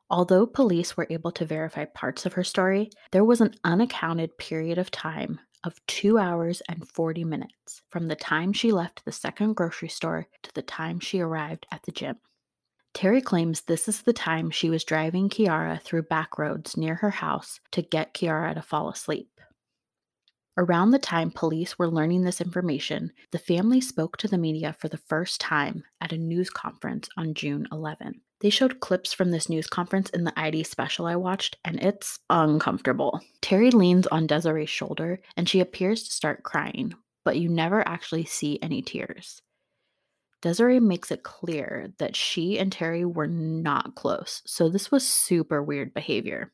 Although 0.09 0.47
police 0.47 0.97
were 0.97 1.09
able 1.11 1.33
to 1.33 1.45
verify 1.45 1.85
parts 1.85 2.27
of 2.27 2.35
her 2.35 2.45
story, 2.45 2.91
there 3.11 3.25
was 3.25 3.41
an 3.41 3.55
unaccounted 3.65 4.39
period 4.39 4.79
of 4.79 4.91
time 4.93 5.41
of 5.67 5.85
two 5.87 6.17
hours 6.17 6.63
and 6.69 6.89
40 6.89 7.25
minutes 7.25 7.83
from 7.91 8.07
the 8.07 8.15
time 8.15 8.53
she 8.53 8.71
left 8.71 9.05
the 9.05 9.13
second 9.13 9.55
grocery 9.55 9.89
store 9.89 10.29
to 10.43 10.55
the 10.55 10.63
time 10.63 11.01
she 11.01 11.21
arrived 11.21 11.67
at 11.73 11.83
the 11.83 11.93
gym. 11.93 12.17
Terry 12.95 13.21
claims 13.21 13.63
this 13.63 13.89
is 13.89 14.03
the 14.03 14.13
time 14.13 14.51
she 14.51 14.71
was 14.71 14.85
driving 14.85 15.29
Kiara 15.29 15.83
through 15.83 16.05
back 16.05 16.39
roads 16.39 16.77
near 16.77 16.95
her 16.95 17.11
house 17.11 17.61
to 17.73 17.83
get 17.83 18.15
Kiara 18.15 18.55
to 18.55 18.63
fall 18.63 18.89
asleep. 18.89 19.29
Around 20.59 20.93
the 20.93 20.99
time 20.99 21.31
police 21.31 21.79
were 21.79 21.87
learning 21.87 22.23
this 22.23 22.41
information, 22.41 23.13
the 23.31 23.39
family 23.39 23.79
spoke 23.79 24.17
to 24.17 24.29
the 24.29 24.39
media 24.39 24.75
for 24.79 24.89
the 24.89 24.97
first 24.97 25.39
time 25.39 25.85
at 26.01 26.13
a 26.13 26.17
news 26.17 26.49
conference 26.49 27.11
on 27.19 27.35
June 27.35 27.69
11. 27.71 28.23
They 28.41 28.49
showed 28.49 28.81
clips 28.81 29.13
from 29.13 29.31
this 29.31 29.51
news 29.51 29.67
conference 29.67 30.09
in 30.11 30.25
the 30.25 30.33
ID 30.39 30.63
special 30.65 31.05
I 31.05 31.17
watched, 31.17 31.59
and 31.67 31.79
it's 31.83 32.21
uncomfortable. 32.31 33.21
Terry 33.43 33.71
leans 33.71 34.07
on 34.07 34.27
Desiree's 34.27 34.71
shoulder 34.71 35.21
and 35.37 35.47
she 35.47 35.61
appears 35.61 36.05
to 36.05 36.15
start 36.15 36.43
crying, 36.43 36.95
but 37.23 37.37
you 37.37 37.51
never 37.51 37.87
actually 37.87 38.25
see 38.25 38.59
any 38.63 38.81
tears. 38.81 39.43
Desiree 40.41 40.81
makes 40.81 41.11
it 41.11 41.23
clear 41.23 41.93
that 41.99 42.17
she 42.17 42.59
and 42.59 42.73
Terry 42.73 43.05
were 43.05 43.27
not 43.27 43.95
close, 43.95 44.43
so 44.47 44.71
this 44.71 44.91
was 44.91 45.07
super 45.07 45.63
weird 45.63 45.93
behavior. 45.93 46.51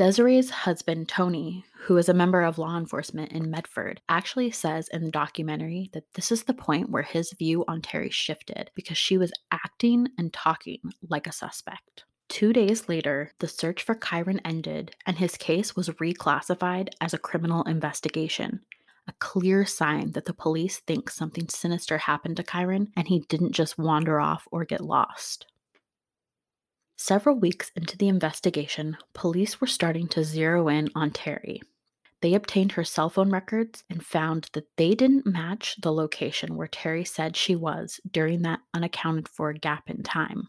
Desiree's 0.00 0.48
husband, 0.48 1.10
Tony, 1.10 1.62
who 1.80 1.98
is 1.98 2.08
a 2.08 2.14
member 2.14 2.40
of 2.42 2.56
law 2.56 2.78
enforcement 2.78 3.32
in 3.32 3.50
Medford, 3.50 4.00
actually 4.08 4.50
says 4.50 4.88
in 4.88 5.04
the 5.04 5.10
documentary 5.10 5.90
that 5.92 6.14
this 6.14 6.32
is 6.32 6.44
the 6.44 6.54
point 6.54 6.88
where 6.88 7.02
his 7.02 7.34
view 7.34 7.66
on 7.68 7.82
Terry 7.82 8.08
shifted 8.08 8.70
because 8.74 8.96
she 8.96 9.18
was 9.18 9.30
acting 9.52 10.08
and 10.16 10.32
talking 10.32 10.80
like 11.10 11.26
a 11.26 11.32
suspect. 11.32 12.04
Two 12.30 12.54
days 12.54 12.88
later, 12.88 13.32
the 13.40 13.46
search 13.46 13.82
for 13.82 13.94
Kyron 13.94 14.40
ended 14.42 14.96
and 15.04 15.18
his 15.18 15.36
case 15.36 15.76
was 15.76 15.90
reclassified 15.90 16.88
as 17.02 17.12
a 17.12 17.18
criminal 17.18 17.62
investigation. 17.64 18.60
A 19.06 19.12
clear 19.18 19.66
sign 19.66 20.12
that 20.12 20.24
the 20.24 20.32
police 20.32 20.78
think 20.78 21.10
something 21.10 21.46
sinister 21.50 21.98
happened 21.98 22.38
to 22.38 22.42
Kyron 22.42 22.86
and 22.96 23.06
he 23.06 23.26
didn't 23.28 23.52
just 23.52 23.76
wander 23.76 24.18
off 24.18 24.48
or 24.50 24.64
get 24.64 24.80
lost. 24.80 25.44
Several 27.02 27.34
weeks 27.34 27.72
into 27.74 27.96
the 27.96 28.08
investigation, 28.08 28.98
police 29.14 29.58
were 29.58 29.66
starting 29.66 30.06
to 30.08 30.22
zero 30.22 30.68
in 30.68 30.90
on 30.94 31.10
Terry. 31.12 31.62
They 32.20 32.34
obtained 32.34 32.72
her 32.72 32.84
cell 32.84 33.08
phone 33.08 33.30
records 33.30 33.84
and 33.88 34.04
found 34.04 34.50
that 34.52 34.66
they 34.76 34.94
didn't 34.94 35.24
match 35.24 35.76
the 35.80 35.94
location 35.94 36.56
where 36.56 36.66
Terry 36.66 37.06
said 37.06 37.36
she 37.36 37.56
was 37.56 38.00
during 38.10 38.42
that 38.42 38.60
unaccounted 38.74 39.28
for 39.28 39.50
gap 39.54 39.88
in 39.88 40.02
time. 40.02 40.48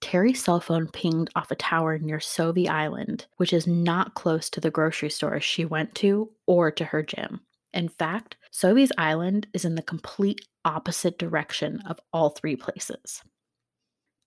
Terry's 0.00 0.40
cell 0.40 0.60
phone 0.60 0.86
pinged 0.86 1.30
off 1.34 1.50
a 1.50 1.56
tower 1.56 1.98
near 1.98 2.20
Sauvie 2.20 2.68
Island, 2.68 3.26
which 3.36 3.52
is 3.52 3.66
not 3.66 4.14
close 4.14 4.48
to 4.50 4.60
the 4.60 4.70
grocery 4.70 5.10
store 5.10 5.40
she 5.40 5.64
went 5.64 5.96
to 5.96 6.30
or 6.46 6.70
to 6.70 6.84
her 6.84 7.02
gym. 7.02 7.40
In 7.74 7.88
fact, 7.88 8.36
Sauvie's 8.52 8.92
Island 8.96 9.48
is 9.52 9.64
in 9.64 9.74
the 9.74 9.82
complete 9.82 10.42
opposite 10.64 11.18
direction 11.18 11.80
of 11.88 11.98
all 12.12 12.30
three 12.30 12.54
places. 12.54 13.24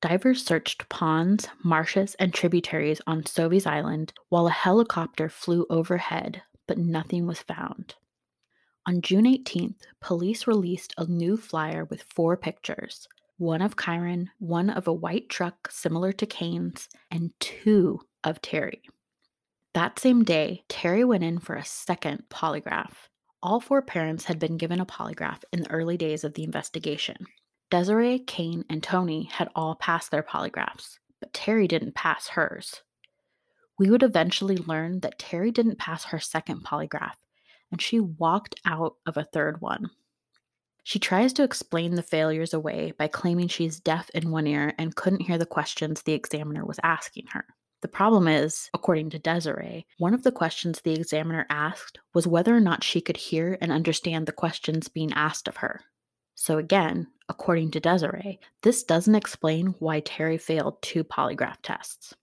Divers 0.01 0.45
searched 0.45 0.87
ponds, 0.87 1.49
marshes, 1.61 2.15
and 2.15 2.33
tributaries 2.33 3.01
on 3.05 3.25
Sauvie's 3.25 3.65
Island 3.65 4.13
while 4.29 4.47
a 4.47 4.51
helicopter 4.51 5.27
flew 5.27 5.65
overhead, 5.69 6.41
but 6.67 6.77
nothing 6.77 7.27
was 7.27 7.41
found. 7.41 7.95
On 8.85 9.01
June 9.01 9.25
18th, 9.25 9.81
police 9.99 10.47
released 10.47 10.93
a 10.97 11.05
new 11.05 11.35
flyer 11.35 11.83
with 11.85 12.05
four 12.15 12.37
pictures 12.37 13.07
one 13.37 13.61
of 13.61 13.77
Kyron, 13.77 14.27
one 14.39 14.69
of 14.69 14.87
a 14.87 14.93
white 14.93 15.29
truck 15.29 15.71
similar 15.71 16.11
to 16.11 16.25
Kane's, 16.25 16.89
and 17.09 17.31
two 17.39 18.01
of 18.23 18.41
Terry. 18.41 18.81
That 19.73 19.97
same 19.97 20.23
day, 20.23 20.63
Terry 20.67 21.05
went 21.05 21.23
in 21.23 21.39
for 21.39 21.55
a 21.55 21.63
second 21.63 22.23
polygraph. 22.29 23.07
All 23.41 23.61
four 23.61 23.81
parents 23.81 24.25
had 24.25 24.39
been 24.39 24.57
given 24.57 24.81
a 24.81 24.85
polygraph 24.85 25.43
in 25.53 25.61
the 25.61 25.71
early 25.71 25.95
days 25.95 26.25
of 26.25 26.33
the 26.33 26.43
investigation. 26.43 27.27
Desiree, 27.69 28.19
Kane, 28.19 28.65
and 28.69 28.81
Tony 28.81 29.25
had 29.25 29.49
all 29.55 29.75
passed 29.75 30.09
their 30.09 30.23
polygraphs, 30.23 30.97
but 31.19 31.33
Terry 31.33 31.67
didn't 31.67 31.93
pass 31.93 32.29
hers. 32.29 32.81
We 33.77 33.89
would 33.91 34.01
eventually 34.01 34.57
learn 34.57 35.01
that 35.01 35.19
Terry 35.19 35.51
didn't 35.51 35.77
pass 35.77 36.05
her 36.05 36.19
second 36.19 36.65
polygraph, 36.65 37.15
and 37.71 37.81
she 37.81 37.99
walked 37.99 38.55
out 38.65 38.95
of 39.05 39.17
a 39.17 39.23
third 39.23 39.61
one. 39.61 39.91
She 40.83 40.97
tries 40.97 41.33
to 41.33 41.43
explain 41.43 41.93
the 41.93 42.01
failures 42.01 42.53
away 42.53 42.93
by 42.97 43.07
claiming 43.07 43.47
she's 43.47 43.79
deaf 43.79 44.09
in 44.15 44.31
one 44.31 44.47
ear 44.47 44.73
and 44.79 44.95
couldn't 44.95 45.21
hear 45.21 45.37
the 45.37 45.45
questions 45.45 46.01
the 46.01 46.13
examiner 46.13 46.65
was 46.65 46.79
asking 46.81 47.27
her. 47.33 47.45
The 47.81 47.87
problem 47.87 48.27
is, 48.27 48.69
according 48.73 49.11
to 49.11 49.19
Desiree, 49.19 49.85
one 49.99 50.15
of 50.15 50.23
the 50.23 50.31
questions 50.31 50.81
the 50.81 50.93
examiner 50.93 51.45
asked 51.49 51.99
was 52.13 52.25
whether 52.25 52.55
or 52.55 52.59
not 52.59 52.83
she 52.83 52.99
could 52.99 53.17
hear 53.17 53.57
and 53.61 53.71
understand 53.71 54.25
the 54.25 54.31
questions 54.31 54.87
being 54.87 55.13
asked 55.13 55.47
of 55.47 55.57
her. 55.57 55.81
So, 56.41 56.57
again, 56.57 57.07
according 57.27 57.71
to 57.71 57.81
Desiree, 57.81 58.39
this 58.63 58.85
doesn't 58.85 59.13
explain 59.13 59.75
why 59.79 59.99
Terry 59.99 60.37
failed 60.37 60.81
two 60.81 61.03
polygraph 61.03 61.57
tests. 61.63 62.15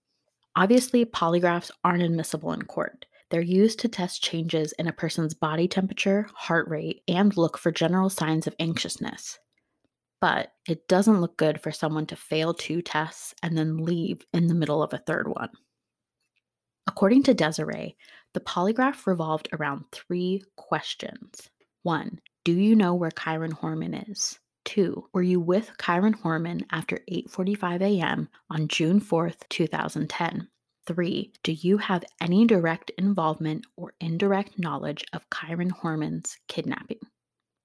Obviously, 0.55 1.05
polygraphs 1.05 1.69
aren't 1.83 2.01
admissible 2.01 2.51
in 2.51 2.63
court. 2.63 3.05
They're 3.29 3.41
used 3.41 3.77
to 3.81 3.87
test 3.87 4.23
changes 4.23 4.71
in 4.79 4.87
a 4.87 4.91
person's 4.91 5.35
body 5.35 5.67
temperature, 5.67 6.27
heart 6.33 6.67
rate, 6.67 7.03
and 7.07 7.37
look 7.37 7.59
for 7.59 7.71
general 7.71 8.09
signs 8.09 8.47
of 8.47 8.55
anxiousness. 8.59 9.37
But 10.19 10.51
it 10.67 10.87
doesn't 10.87 11.21
look 11.21 11.37
good 11.37 11.61
for 11.61 11.71
someone 11.71 12.07
to 12.07 12.15
fail 12.15 12.55
two 12.55 12.81
tests 12.81 13.35
and 13.43 13.55
then 13.55 13.77
leave 13.77 14.25
in 14.33 14.47
the 14.47 14.55
middle 14.55 14.81
of 14.81 14.93
a 14.93 14.97
third 14.97 15.27
one. 15.27 15.51
According 16.87 17.21
to 17.23 17.35
Desiree, 17.35 17.95
the 18.33 18.39
polygraph 18.39 19.05
revolved 19.05 19.47
around 19.53 19.83
three 19.91 20.41
questions. 20.55 21.51
One, 21.83 22.19
do 22.47 22.53
you 22.53 22.77
know 22.77 22.95
where 22.95 23.11
Kyron 23.11 23.51
Horman 23.51 24.09
is? 24.09 24.39
2. 24.63 25.09
Were 25.11 25.21
you 25.21 25.37
with 25.37 25.69
Kyron 25.79 26.15
Horman 26.15 26.63
after 26.71 27.03
8:45 27.11 27.81
a.m. 27.81 28.29
on 28.49 28.69
June 28.69 29.01
4th, 29.01 29.39
2010? 29.49 30.47
3. 30.85 31.33
Do 31.43 31.51
you 31.51 31.77
have 31.77 32.05
any 32.21 32.47
direct 32.47 32.89
involvement 32.91 33.65
or 33.75 33.95
indirect 33.99 34.57
knowledge 34.57 35.03
of 35.11 35.29
Kyron 35.29 35.71
Horman's 35.71 36.37
kidnapping? 36.47 37.01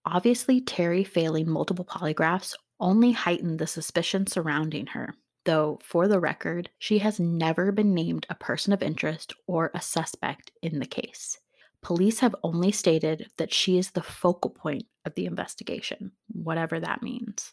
Obviously, 0.04 0.60
Terry 0.60 1.04
failing 1.04 1.48
multiple 1.48 1.84
polygraphs 1.84 2.56
only 2.80 3.12
heightened 3.12 3.60
the 3.60 3.68
suspicion 3.68 4.26
surrounding 4.26 4.88
her, 4.88 5.14
though, 5.44 5.78
for 5.84 6.08
the 6.08 6.18
record, 6.18 6.70
she 6.80 6.98
has 6.98 7.20
never 7.20 7.70
been 7.70 7.94
named 7.94 8.26
a 8.28 8.34
person 8.34 8.72
of 8.72 8.82
interest 8.82 9.32
or 9.46 9.70
a 9.74 9.80
suspect 9.80 10.50
in 10.60 10.80
the 10.80 10.86
case. 10.86 11.38
Police 11.82 12.20
have 12.20 12.36
only 12.44 12.70
stated 12.70 13.28
that 13.38 13.52
she 13.52 13.76
is 13.76 13.90
the 13.90 14.02
focal 14.02 14.50
point 14.50 14.86
of 15.04 15.14
the 15.14 15.26
investigation, 15.26 16.12
whatever 16.28 16.78
that 16.78 17.02
means. 17.02 17.52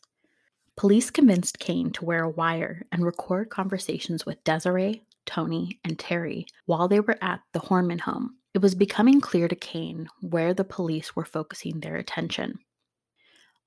Police 0.77 1.09
convinced 1.09 1.57
Kane 1.59 1.91
to 1.93 2.05
wear 2.05 2.24
a 2.24 2.29
wire 2.29 2.86
and 2.91 3.03
record 3.03 3.50
conversations 3.50 4.27
with 4.27 4.43
Desiree, 4.43 5.03
Tony, 5.25 5.79
and 5.83 5.98
Terry 5.98 6.45
while 6.67 6.88
they 6.88 7.00
were 7.00 7.17
at 7.21 7.41
the 7.53 7.59
Horman 7.59 8.01
home. 8.01 8.36
It 8.53 8.62
was 8.62 8.75
becoming 8.75 9.19
clear 9.19 9.48
to 9.48 9.55
Kane 9.55 10.07
where 10.21 10.53
the 10.53 10.63
police 10.63 11.15
were 11.15 11.25
focusing 11.25 11.79
their 11.79 11.95
attention. 11.95 12.59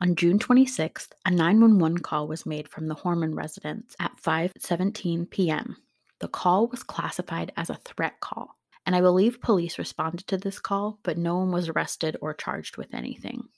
On 0.00 0.14
June 0.14 0.38
26th, 0.38 1.10
a 1.24 1.30
911 1.30 1.98
call 1.98 2.26
was 2.28 2.46
made 2.46 2.68
from 2.68 2.86
the 2.86 2.94
Horman 2.94 3.36
residence 3.36 3.94
at 4.00 4.16
5:17 4.16 5.28
p.m. 5.28 5.76
The 6.20 6.28
call 6.28 6.68
was 6.68 6.82
classified 6.82 7.52
as 7.56 7.68
a 7.68 7.80
threat 7.84 8.20
call 8.20 8.56
and 8.86 8.96
I 8.96 9.00
believe 9.00 9.40
police 9.40 9.78
responded 9.78 10.26
to 10.28 10.36
this 10.36 10.58
call, 10.58 10.98
but 11.02 11.18
no 11.18 11.38
one 11.38 11.52
was 11.52 11.68
arrested 11.68 12.16
or 12.20 12.34
charged 12.34 12.76
with 12.76 12.94
anything. 12.94 13.48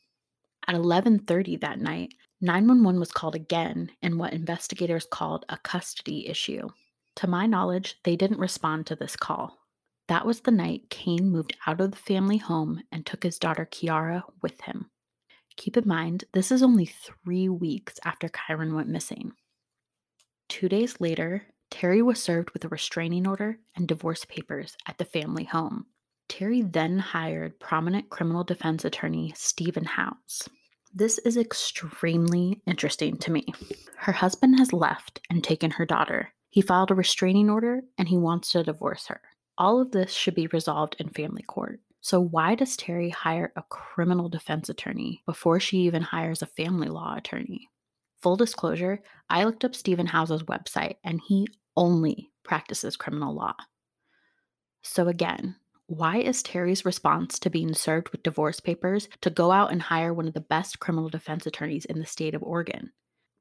At 0.67 0.75
11:30 0.75 1.57
that 1.61 1.81
night, 1.81 2.15
911 2.41 2.99
was 2.99 3.13
called 3.13 3.35
again 3.35 3.91
in 4.03 4.19
what 4.19 4.33
investigators 4.33 5.07
called 5.11 5.45
a 5.49 5.57
custody 5.59 6.29
issue. 6.29 6.69
To 7.17 7.27
my 7.27 7.47
knowledge, 7.47 7.97
they 8.03 8.17
didn't 8.17 8.39
respond 8.39 8.87
to 8.87 8.97
this 8.97 9.17
call. 9.17 9.59
That 10.09 10.27
was 10.27 10.41
the 10.41 10.51
night 10.51 10.91
Kane 10.91 11.31
moved 11.31 11.57
out 11.67 11.81
of 11.81 11.91
the 11.91 11.97
family 11.97 12.37
home 12.37 12.83
and 12.93 13.07
took 13.07 13.23
his 13.23 13.39
daughter 13.39 13.67
Kiara 13.67 14.23
with 14.43 14.61
him. 14.63 14.91
Keep 15.57 15.77
in 15.77 15.89
mind, 15.89 16.25
this 16.33 16.51
is 16.51 16.63
only 16.63 16.85
three 16.87 17.49
weeks 17.49 17.95
after 18.05 18.29
Kyron 18.29 18.75
went 18.75 18.89
missing. 18.89 19.33
Two 20.49 20.69
days 20.69 21.01
later, 21.01 21.47
Terry 21.75 22.03
was 22.03 22.23
served 22.23 22.53
with 22.53 22.65
a 22.65 22.69
restraining 22.69 23.27
order 23.27 23.59
and 23.75 23.89
divorce 23.89 24.25
papers 24.25 24.77
at 24.87 24.97
the 24.99 25.05
family 25.05 25.43
home. 25.43 25.87
Terry 26.29 26.63
then 26.63 27.01
hired 27.01 27.59
prominent 27.59 28.11
criminal 28.11 28.45
defense 28.45 28.85
attorney 28.85 29.33
Stephen 29.37 29.85
Houze. 29.85 30.49
This 30.95 31.19
is 31.19 31.37
extremely 31.37 32.63
interesting 32.65 33.17
to 33.17 33.33
me. 33.33 33.47
Her 33.97 34.13
husband 34.13 34.57
has 34.61 34.73
left 34.73 35.19
and 35.29 35.43
taken 35.43 35.73
her 35.73 35.85
daughter. 35.85 36.33
He 36.49 36.61
filed 36.61 36.93
a 36.93 36.95
restraining 36.95 37.51
order 37.51 37.81
and 37.99 38.09
he 38.09 38.17
wants 38.17 38.53
to 38.53 38.63
divorce 38.63 39.09
her. 39.09 39.21
All 39.59 39.81
of 39.81 39.91
this 39.91 40.13
should 40.13 40.37
be 40.37 40.47
resolved 40.47 40.95
in 41.01 41.09
family 41.09 41.43
court. 41.43 41.81
So, 42.01 42.21
why 42.21 42.55
does 42.55 42.77
Terry 42.77 43.11
hire 43.11 43.53
a 43.57 43.65
criminal 43.69 44.29
defense 44.29 44.69
attorney 44.69 45.25
before 45.27 45.59
she 45.59 45.79
even 45.79 46.03
hires 46.03 46.41
a 46.41 46.47
family 46.47 46.89
law 46.89 47.17
attorney? 47.17 47.69
Full 48.23 48.37
disclosure, 48.37 49.03
I 49.29 49.45
looked 49.45 49.65
up 49.67 49.75
Stephen 49.75 50.07
Houze's 50.07 50.45
website 50.45 50.97
and 51.05 51.21
he 51.27 51.47
only 51.77 52.31
practices 52.43 52.97
criminal 52.97 53.35
law. 53.35 53.55
So, 54.83 55.09
again, 55.09 55.57
why 55.87 56.19
is 56.19 56.43
Terry's 56.43 56.85
response 56.85 57.39
to 57.41 57.51
being 57.51 57.75
served 57.75 58.11
with 58.11 58.23
divorce 58.23 58.61
papers 58.61 59.09
to 59.21 59.31
go 59.31 59.51
out 59.51 59.71
and 59.71 59.83
hire 59.83 60.15
one 60.15 60.27
of 60.27 60.35
the 60.35 60.41
best 60.41 60.81
criminal 60.81 61.09
defense 61.09 61.47
attorneys 61.47 61.85
in 61.85 61.99
the 61.99 62.07
state 62.07 62.35
of 62.35 62.43
Oregon? 62.43 62.93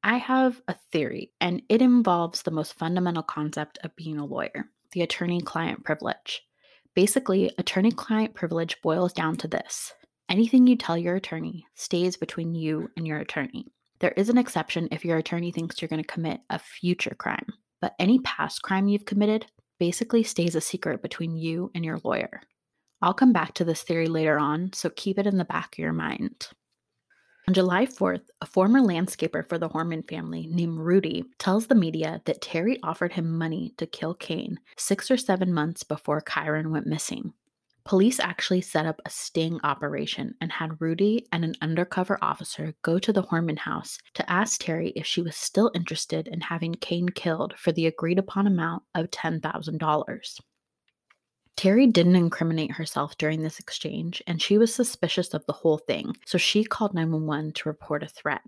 I 0.03 0.17
have 0.17 0.61
a 0.67 0.75
theory, 0.91 1.31
and 1.39 1.61
it 1.69 1.81
involves 1.81 2.41
the 2.41 2.51
most 2.51 2.73
fundamental 2.73 3.23
concept 3.23 3.79
of 3.83 3.95
being 3.95 4.17
a 4.17 4.25
lawyer 4.25 4.65
the 4.91 5.01
attorney 5.01 5.41
client 5.41 5.83
privilege. 5.83 6.43
Basically, 6.93 7.51
attorney 7.57 7.91
client 7.91 8.35
privilege 8.35 8.79
boils 8.83 9.11
down 9.11 9.35
to 9.37 9.47
this 9.47 9.93
anything 10.29 10.67
you 10.67 10.75
tell 10.75 10.97
your 10.97 11.15
attorney 11.15 11.65
stays 11.75 12.17
between 12.17 12.55
you 12.55 12.89
and 12.97 13.07
your 13.07 13.19
attorney. 13.19 13.65
There 13.99 14.11
is 14.11 14.29
an 14.29 14.37
exception 14.37 14.87
if 14.91 15.05
your 15.05 15.17
attorney 15.17 15.51
thinks 15.51 15.81
you're 15.81 15.89
going 15.89 16.01
to 16.01 16.07
commit 16.07 16.41
a 16.49 16.59
future 16.59 17.15
crime, 17.17 17.47
but 17.83 17.95
any 17.99 18.17
past 18.19 18.61
crime 18.61 18.87
you've 18.87 19.03
committed 19.03 19.45
basically 19.77 20.23
stays 20.23 20.55
a 20.55 20.61
secret 20.61 21.01
between 21.01 21.35
you 21.35 21.69
and 21.75 21.83
your 21.83 21.99
lawyer. 22.05 22.39
I'll 23.01 23.13
come 23.13 23.33
back 23.33 23.55
to 23.55 23.65
this 23.65 23.81
theory 23.81 24.07
later 24.07 24.39
on, 24.39 24.71
so 24.71 24.89
keep 24.89 25.19
it 25.19 25.27
in 25.27 25.35
the 25.35 25.43
back 25.43 25.73
of 25.73 25.79
your 25.79 25.91
mind. 25.91 26.47
On 27.45 27.53
July 27.53 27.85
4th, 27.85 28.21
a 28.39 28.45
former 28.45 28.79
landscaper 28.79 29.45
for 29.45 29.57
the 29.57 29.67
Horman 29.67 30.07
family 30.07 30.47
named 30.49 30.79
Rudy 30.79 31.25
tells 31.39 31.67
the 31.67 31.75
media 31.75 32.21
that 32.23 32.41
Terry 32.41 32.79
offered 32.83 33.11
him 33.11 33.37
money 33.37 33.73
to 33.75 33.85
kill 33.85 34.13
Kane 34.13 34.61
six 34.77 35.11
or 35.11 35.17
seven 35.17 35.53
months 35.53 35.83
before 35.83 36.21
Kyron 36.21 36.71
went 36.71 36.87
missing. 36.87 37.33
Police 37.85 38.19
actually 38.19 38.61
set 38.61 38.85
up 38.85 39.01
a 39.05 39.09
sting 39.09 39.59
operation 39.63 40.35
and 40.39 40.53
had 40.53 40.79
Rudy 40.79 41.27
and 41.33 41.43
an 41.43 41.55
undercover 41.61 42.17
officer 42.21 42.73
go 42.81 42.97
to 42.97 43.11
the 43.11 43.23
Horman 43.23 43.57
house 43.57 43.99
to 44.13 44.31
ask 44.31 44.61
Terry 44.61 44.91
if 44.95 45.05
she 45.05 45.21
was 45.21 45.35
still 45.35 45.69
interested 45.75 46.29
in 46.29 46.39
having 46.39 46.75
Kane 46.75 47.09
killed 47.09 47.53
for 47.57 47.73
the 47.73 47.85
agreed 47.85 48.19
upon 48.19 48.47
amount 48.47 48.83
of 48.95 49.11
$10,000. 49.11 50.39
Terry 51.55 51.85
didn't 51.87 52.15
incriminate 52.15 52.71
herself 52.71 53.17
during 53.17 53.41
this 53.41 53.59
exchange, 53.59 54.23
and 54.25 54.41
she 54.41 54.57
was 54.57 54.73
suspicious 54.73 55.33
of 55.33 55.45
the 55.45 55.53
whole 55.53 55.77
thing, 55.77 56.15
so 56.25 56.37
she 56.37 56.63
called 56.63 56.93
911 56.93 57.51
to 57.53 57.69
report 57.69 58.01
a 58.01 58.07
threat. 58.07 58.41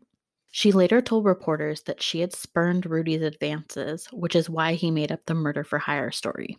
She 0.52 0.72
later 0.72 1.02
told 1.02 1.26
reporters 1.26 1.84
that 1.84 2.02
she 2.02 2.22
had 2.22 2.34
spurned 2.34 2.86
Rudy's 2.86 3.22
advances, 3.22 4.08
which 4.14 4.36
is 4.36 4.50
why 4.50 4.74
he 4.76 4.90
made 4.90 5.12
up 5.12 5.26
the 5.26 5.34
murder 5.34 5.66
for 5.66 5.78
hire 5.78 6.12
story. 6.12 6.58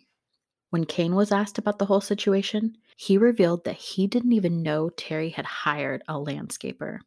When 0.69 0.85
Kane 0.85 1.15
was 1.15 1.31
asked 1.31 1.57
about 1.57 1.79
the 1.79 1.85
whole 1.85 2.01
situation, 2.01 2.77
he 2.95 3.17
revealed 3.17 3.63
that 3.63 3.77
he 3.77 4.07
didn't 4.07 4.33
even 4.33 4.63
know 4.63 4.89
Terry 4.89 5.29
had 5.29 5.45
hired 5.45 6.03
a 6.07 6.13
landscaper. 6.13 6.99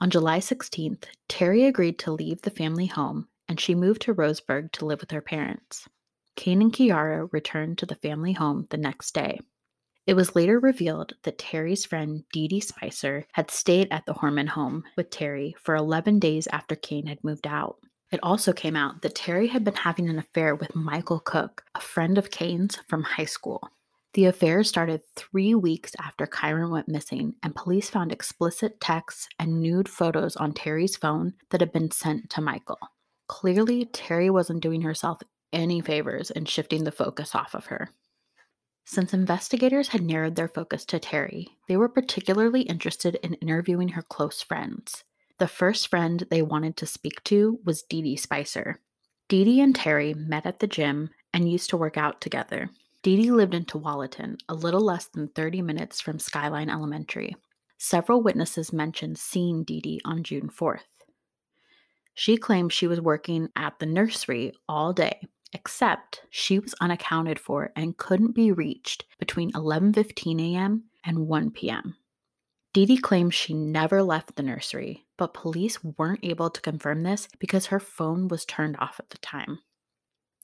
On 0.00 0.10
July 0.10 0.38
16th, 0.38 1.04
Terry 1.28 1.64
agreed 1.64 1.98
to 2.00 2.12
leave 2.12 2.42
the 2.42 2.50
family 2.50 2.86
home 2.86 3.28
and 3.48 3.60
she 3.60 3.74
moved 3.74 4.02
to 4.02 4.14
Roseburg 4.14 4.72
to 4.72 4.86
live 4.86 5.00
with 5.00 5.10
her 5.10 5.20
parents. 5.20 5.88
Kane 6.34 6.60
and 6.60 6.72
Kiara 6.72 7.32
returned 7.32 7.78
to 7.78 7.86
the 7.86 7.94
family 7.94 8.32
home 8.32 8.66
the 8.70 8.76
next 8.76 9.14
day. 9.14 9.40
It 10.06 10.14
was 10.14 10.36
later 10.36 10.60
revealed 10.60 11.14
that 11.22 11.38
Terry's 11.38 11.84
friend 11.84 12.24
Dee 12.32 12.46
Dee 12.46 12.60
Spicer 12.60 13.26
had 13.32 13.50
stayed 13.50 13.88
at 13.90 14.06
the 14.06 14.14
Horman 14.14 14.48
home 14.48 14.84
with 14.96 15.10
Terry 15.10 15.56
for 15.58 15.74
11 15.74 16.20
days 16.20 16.46
after 16.52 16.76
Kane 16.76 17.06
had 17.06 17.24
moved 17.24 17.46
out. 17.46 17.78
It 18.12 18.20
also 18.22 18.52
came 18.52 18.76
out 18.76 19.02
that 19.02 19.14
Terry 19.14 19.48
had 19.48 19.64
been 19.64 19.74
having 19.74 20.08
an 20.08 20.18
affair 20.18 20.54
with 20.54 20.76
Michael 20.76 21.20
Cook, 21.20 21.64
a 21.74 21.80
friend 21.80 22.18
of 22.18 22.30
Kane's 22.30 22.76
from 22.88 23.02
high 23.02 23.24
school. 23.24 23.68
The 24.14 24.26
affair 24.26 24.64
started 24.64 25.02
three 25.14 25.54
weeks 25.54 25.92
after 26.00 26.26
Kyron 26.26 26.70
went 26.70 26.88
missing, 26.88 27.34
and 27.42 27.54
police 27.54 27.90
found 27.90 28.12
explicit 28.12 28.80
texts 28.80 29.28
and 29.38 29.60
nude 29.60 29.88
photos 29.88 30.36
on 30.36 30.54
Terry's 30.54 30.96
phone 30.96 31.34
that 31.50 31.60
had 31.60 31.72
been 31.72 31.90
sent 31.90 32.30
to 32.30 32.40
Michael. 32.40 32.78
Clearly, 33.28 33.84
Terry 33.86 34.30
wasn't 34.30 34.62
doing 34.62 34.82
herself 34.82 35.20
any 35.52 35.80
favors 35.80 36.30
in 36.30 36.44
shifting 36.44 36.84
the 36.84 36.92
focus 36.92 37.34
off 37.34 37.54
of 37.54 37.66
her. 37.66 37.90
Since 38.84 39.12
investigators 39.12 39.88
had 39.88 40.02
narrowed 40.02 40.36
their 40.36 40.48
focus 40.48 40.84
to 40.86 41.00
Terry, 41.00 41.48
they 41.66 41.76
were 41.76 41.88
particularly 41.88 42.62
interested 42.62 43.16
in 43.16 43.34
interviewing 43.34 43.88
her 43.88 44.02
close 44.02 44.40
friends. 44.40 45.02
The 45.38 45.48
first 45.48 45.88
friend 45.88 46.24
they 46.30 46.42
wanted 46.42 46.76
to 46.78 46.86
speak 46.86 47.22
to 47.24 47.60
was 47.64 47.82
Dee 47.82 48.02
Dee 48.02 48.16
Spicer. 48.16 48.80
Dee 49.28 49.44
Dee 49.44 49.60
and 49.60 49.74
Terry 49.74 50.14
met 50.14 50.46
at 50.46 50.60
the 50.60 50.66
gym 50.66 51.10
and 51.34 51.50
used 51.50 51.70
to 51.70 51.76
work 51.76 51.96
out 51.96 52.20
together. 52.20 52.70
Dee 53.02 53.16
Dee 53.16 53.30
lived 53.30 53.54
in 53.54 53.64
Tualatin, 53.64 54.38
a 54.48 54.54
little 54.54 54.80
less 54.80 55.06
than 55.06 55.28
30 55.28 55.62
minutes 55.62 56.00
from 56.00 56.18
Skyline 56.18 56.70
Elementary. 56.70 57.36
Several 57.78 58.22
witnesses 58.22 58.72
mentioned 58.72 59.18
seeing 59.18 59.62
Dee 59.64 59.80
Dee 59.80 60.00
on 60.04 60.22
June 60.22 60.48
4th. 60.48 60.80
She 62.14 62.38
claimed 62.38 62.72
she 62.72 62.86
was 62.86 63.00
working 63.00 63.50
at 63.56 63.78
the 63.78 63.86
nursery 63.86 64.52
all 64.68 64.94
day 64.94 65.20
except 65.52 66.22
she 66.30 66.58
was 66.58 66.74
unaccounted 66.80 67.38
for 67.38 67.72
and 67.76 67.96
couldn't 67.96 68.34
be 68.34 68.52
reached 68.52 69.04
between 69.18 69.52
11:15 69.52 70.54
a.m. 70.54 70.84
and 71.04 71.26
1 71.28 71.50
p.m. 71.50 71.96
Dee 72.74 72.84
Dee 72.84 72.98
claims 72.98 73.34
she 73.34 73.54
never 73.54 74.02
left 74.02 74.36
the 74.36 74.42
nursery, 74.42 75.05
but 75.16 75.34
police 75.34 75.82
weren't 75.82 76.24
able 76.24 76.50
to 76.50 76.60
confirm 76.60 77.02
this 77.02 77.28
because 77.38 77.66
her 77.66 77.80
phone 77.80 78.28
was 78.28 78.44
turned 78.44 78.76
off 78.78 78.98
at 78.98 79.10
the 79.10 79.18
time. 79.18 79.60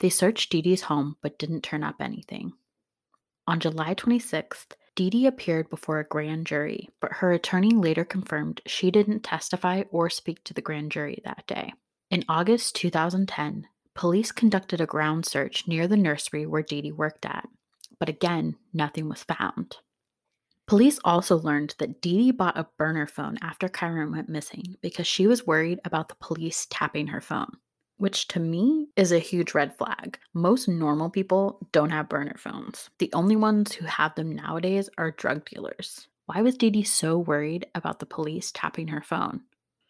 They 0.00 0.10
searched 0.10 0.50
Dee 0.50 0.62
Dee's 0.62 0.82
home 0.82 1.16
but 1.22 1.38
didn't 1.38 1.62
turn 1.62 1.82
up 1.82 1.96
anything. 2.00 2.52
On 3.46 3.60
July 3.60 3.94
26th, 3.94 4.72
Dee 4.94 5.10
Dee 5.10 5.26
appeared 5.26 5.70
before 5.70 5.98
a 5.98 6.04
grand 6.04 6.46
jury, 6.46 6.88
but 7.00 7.12
her 7.14 7.32
attorney 7.32 7.70
later 7.74 8.04
confirmed 8.04 8.60
she 8.66 8.90
didn't 8.90 9.24
testify 9.24 9.84
or 9.90 10.10
speak 10.10 10.44
to 10.44 10.54
the 10.54 10.60
grand 10.60 10.92
jury 10.92 11.20
that 11.24 11.46
day. 11.46 11.72
In 12.10 12.24
August 12.28 12.76
2010, 12.76 13.66
Police 13.94 14.32
conducted 14.32 14.80
a 14.80 14.86
ground 14.86 15.26
search 15.26 15.68
near 15.68 15.86
the 15.86 15.96
nursery 15.96 16.46
where 16.46 16.62
Dee 16.62 16.80
Dee 16.80 16.92
worked 16.92 17.26
at, 17.26 17.48
but 17.98 18.08
again, 18.08 18.56
nothing 18.72 19.08
was 19.08 19.22
found. 19.22 19.76
Police 20.72 20.98
also 21.04 21.36
learned 21.36 21.74
that 21.76 22.00
Dee 22.00 22.16
Dee 22.16 22.30
bought 22.30 22.56
a 22.56 22.66
burner 22.78 23.06
phone 23.06 23.36
after 23.42 23.68
Kyron 23.68 24.10
went 24.10 24.30
missing 24.30 24.78
because 24.80 25.06
she 25.06 25.26
was 25.26 25.46
worried 25.46 25.78
about 25.84 26.08
the 26.08 26.14
police 26.14 26.66
tapping 26.70 27.08
her 27.08 27.20
phone, 27.20 27.58
which 27.98 28.26
to 28.28 28.40
me 28.40 28.88
is 28.96 29.12
a 29.12 29.18
huge 29.18 29.52
red 29.52 29.76
flag. 29.76 30.18
Most 30.32 30.68
normal 30.68 31.10
people 31.10 31.68
don't 31.72 31.90
have 31.90 32.08
burner 32.08 32.36
phones. 32.38 32.88
The 33.00 33.10
only 33.12 33.36
ones 33.36 33.74
who 33.74 33.84
have 33.84 34.14
them 34.14 34.34
nowadays 34.34 34.88
are 34.96 35.10
drug 35.10 35.44
dealers. 35.44 36.08
Why 36.24 36.40
was 36.40 36.56
Dee 36.56 36.70
Dee 36.70 36.84
so 36.84 37.18
worried 37.18 37.66
about 37.74 37.98
the 37.98 38.06
police 38.06 38.50
tapping 38.50 38.88
her 38.88 39.02
phone? 39.02 39.42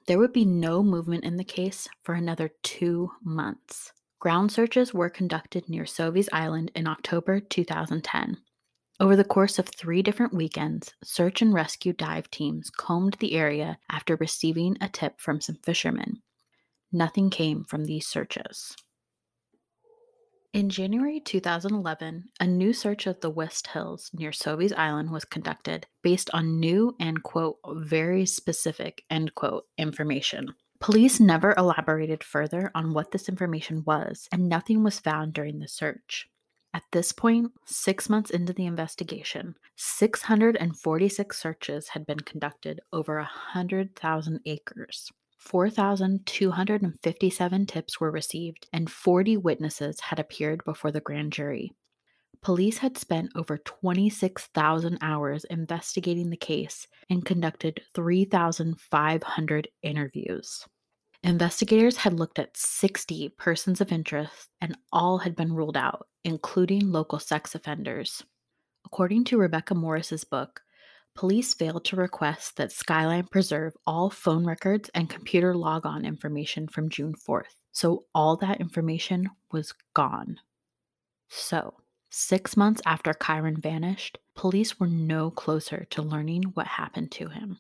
There 0.09 0.19
would 0.19 0.33
be 0.33 0.45
no 0.45 0.83
movement 0.83 1.23
in 1.23 1.37
the 1.37 1.45
case 1.45 1.89
for 2.03 2.17
another 2.17 2.51
two 2.65 3.13
months. 3.23 3.93
Ground 4.19 4.51
searches 4.51 4.93
were 4.93 5.11
conducted 5.11 5.69
near 5.69 5.87
Sauvie's 5.87 6.29
Island 6.33 6.73
in 6.75 6.89
October 6.89 7.39
2010. 7.39 8.39
Over 9.03 9.17
the 9.17 9.25
course 9.25 9.59
of 9.59 9.67
three 9.67 10.01
different 10.01 10.33
weekends, 10.33 10.95
search 11.03 11.43
and 11.43 11.53
rescue 11.53 11.93
dive 11.93 12.31
teams 12.31 12.71
combed 12.71 13.15
the 13.15 13.33
area 13.33 13.81
after 13.91 14.15
receiving 14.15 14.77
a 14.81 14.89
tip 14.89 15.21
from 15.21 15.41
some 15.41 15.57
fishermen. 15.57 16.23
Nothing 16.93 17.29
came 17.29 17.65
from 17.65 17.87
these 17.87 18.07
searches. 18.07 18.77
In 20.53 20.71
January 20.71 21.19
2011, 21.19 22.29
a 22.39 22.47
new 22.47 22.73
search 22.73 23.09
of 23.09 23.19
the 23.19 23.31
West 23.31 23.67
Hills 23.67 24.09
near 24.15 24.31
Sauvie's 24.31 24.73
Island 24.73 25.11
was 25.11 25.25
conducted 25.25 25.89
based 26.05 26.31
on 26.33 26.61
new 26.61 26.95
and, 27.01 27.25
quote, 27.25 27.57
very 27.67 28.25
specific, 28.25 29.03
end 29.11 29.35
quote, 29.35 29.65
information. 29.77 30.55
Police 30.79 31.19
never 31.19 31.55
elaborated 31.59 32.23
further 32.23 32.71
on 32.73 32.95
what 32.95 33.11
this 33.11 33.29
information 33.29 33.83
was, 33.85 34.29
and 34.31 34.49
nothing 34.49 34.85
was 34.85 35.01
found 35.01 35.33
during 35.33 35.59
the 35.59 35.67
search. 35.67 36.29
At 36.75 36.85
this 36.93 37.13
point, 37.13 37.53
six 37.67 38.09
months 38.09 38.31
into 38.31 38.55
the 38.55 38.65
investigation, 38.65 39.57
646 39.77 41.39
searches 41.39 41.89
had 41.89 42.07
been 42.07 42.21
conducted 42.21 42.81
over 42.93 43.17
100,000 43.17 44.41
acres. 44.47 45.11
4,257 45.39 47.67
tips 47.67 48.01
were 48.01 48.11
received, 48.11 48.67
and 48.73 48.91
40 48.91 49.37
witnesses 49.37 50.01
had 50.01 50.19
appeared 50.19 50.65
before 50.65 50.93
the 50.93 51.01
grand 51.01 51.33
jury. 51.33 51.73
Police 52.41 52.79
had 52.79 52.97
spent 52.97 53.33
over 53.35 53.59
26,000 53.59 54.97
hours 55.03 55.45
investigating 55.45 56.31
the 56.31 56.37
case 56.37 56.87
and 57.11 57.25
conducted 57.25 57.83
3,500 57.95 59.69
interviews. 59.83 60.65
Investigators 61.25 61.99
had 61.99 62.19
looked 62.19 62.41
at 62.41 62.57
60 62.57 63.29
persons 63.31 63.81
of 63.81 63.93
interest, 63.93 64.49
and 64.61 64.77
all 64.93 65.19
had 65.19 65.37
been 65.37 65.53
ruled 65.53 65.77
out, 65.77 66.09
including 66.25 66.91
local 66.91 67.21
sex 67.21 67.55
offenders. 67.55 68.25
According 68.85 69.25
to 69.25 69.39
Rebecca 69.39 69.75
Morris's 69.75 70.25
book, 70.25 70.63
police 71.15 71.55
failed 71.55 71.85
to 71.85 71.97
request 71.97 72.57
that 72.57 72.73
Skyline 72.73 73.29
preserve 73.29 73.77
all 73.87 74.11
phone 74.11 74.45
records 74.45 74.91
and 74.95 75.09
computer 75.09 75.57
logon 75.57 76.05
information 76.05 76.67
from 76.67 76.89
June 76.89 77.15
4th, 77.15 77.55
so 77.71 78.05
all 78.15 78.37
that 78.39 78.61
information 78.61 79.29
was 79.53 79.73
gone. 79.95 80.41
So, 81.29 81.75
six 82.11 82.57
months 82.57 82.83
after 82.85 83.13
Kyron 83.15 83.59
vanished, 83.63 84.19
police 84.35 84.81
were 84.81 84.89
no 84.89 85.31
closer 85.31 85.87
to 85.91 86.03
learning 86.03 86.43
what 86.55 86.67
happened 86.67 87.13
to 87.13 87.29
him. 87.29 87.59